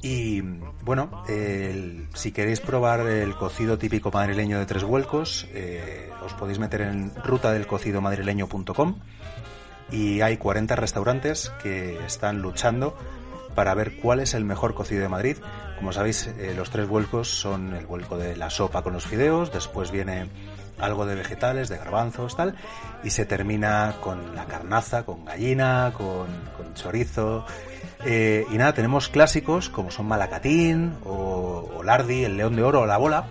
[0.00, 0.42] y
[0.82, 1.24] bueno,
[2.14, 7.12] si queréis probar el cocido típico madrileño de tres vuelcos, eh, os podéis meter en
[7.16, 9.00] rutadelcocidomadrileño.com
[9.90, 12.96] y hay 40 restaurantes que están luchando
[13.56, 15.36] para ver cuál es el mejor cocido de Madrid.
[15.78, 19.52] Como sabéis, eh, los tres vuelcos son el vuelco de la sopa con los fideos,
[19.52, 20.28] después viene
[20.80, 22.54] algo de vegetales, de garbanzos, tal,
[23.02, 27.44] y se termina con la carnaza, con gallina, con, chorizo.
[28.04, 32.86] Eh, y nada, tenemos clásicos como son Malacatín o, Lardi, el León de Oro o
[32.86, 33.26] La Bola,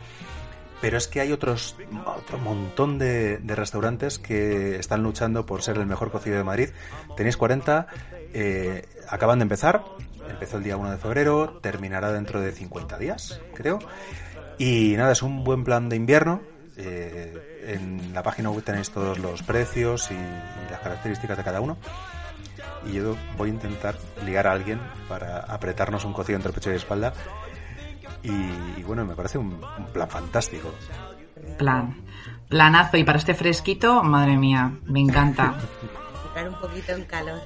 [0.82, 1.76] pero es que hay otros
[2.06, 6.70] otro montón de, restaurantes que están luchando por ser el mejor cocido de Madrid.
[7.16, 7.88] Tenéis 40,
[8.34, 9.84] eh, acaban de empezar,
[10.30, 13.80] empezó el día 1 de febrero, terminará dentro de 50 días, creo.
[14.58, 16.42] Y nada, es un buen plan de invierno,
[16.78, 20.16] eh, en la página web tenéis todos los precios y,
[20.70, 21.78] las características de cada uno.
[22.86, 23.96] Y yo voy a intentar
[24.26, 24.80] ligar a alguien
[25.10, 27.14] para apretarnos un cocido entre pecho y espalda.
[28.24, 29.60] Y, bueno, me parece un,
[29.94, 30.74] plan fantástico.
[31.58, 31.96] Plan.
[32.48, 32.98] Planazo.
[32.98, 35.56] Y para este fresquito, madre mía, me encanta.
[36.48, 37.42] un poquito en calor.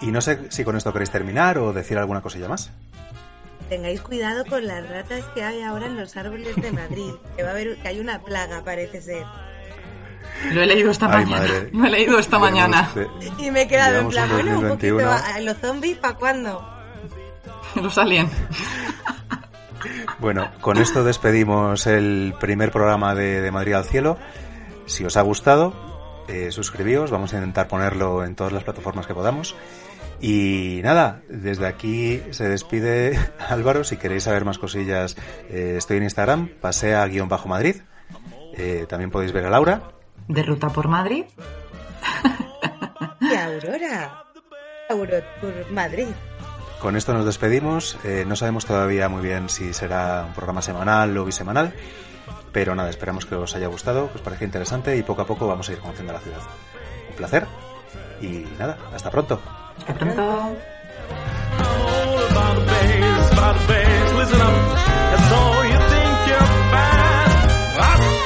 [0.00, 2.72] Y no sé si con esto queréis terminar o decir alguna cosilla más
[3.72, 7.10] tengáis cuidado con las ratas que hay ahora en los árboles de Madrid.
[7.34, 9.24] Que va a haber, que hay una plaga, parece ser.
[10.52, 11.46] Lo he leído esta mañana.
[11.72, 12.90] Lo he leído esta mañana.
[13.38, 14.98] Y me he quedado en plan, bueno, un poquito.
[15.40, 16.68] ¿Los zombies para cuándo?
[17.76, 18.28] Los alien.
[20.18, 24.18] Bueno, con esto despedimos el primer programa de, Madrid al Cielo.
[24.84, 25.72] Si os ha gustado,
[26.28, 27.10] eh, suscribíos.
[27.10, 29.56] Vamos a intentar ponerlo en todas las plataformas que podamos.
[30.22, 33.18] Y nada, desde aquí se despide
[33.48, 33.82] Álvaro.
[33.82, 35.16] Si queréis saber más cosillas,
[35.50, 37.82] eh, estoy en Instagram, pasea-madrid.
[38.54, 39.82] Eh, también podéis ver a Laura.
[40.28, 41.24] De ruta por Madrid.
[43.20, 44.24] y Aurora.
[44.88, 46.08] Aurora por Madrid.
[46.78, 47.98] Con esto nos despedimos.
[48.04, 51.74] Eh, no sabemos todavía muy bien si será un programa semanal o bisemanal.
[52.52, 55.48] Pero nada, esperamos que os haya gustado, que os parezca interesante y poco a poco
[55.48, 56.42] vamos a ir conociendo la ciudad.
[57.10, 57.46] Un placer
[58.20, 59.40] y nada, hasta pronto.
[59.84, 60.56] Hasta pronto.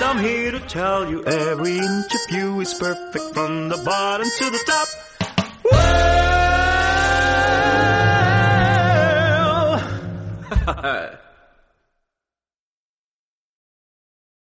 [0.03, 4.51] I'm here to tell you every inch of you is perfect from the bottom to
[4.51, 4.89] the top.
[10.67, 11.17] Well,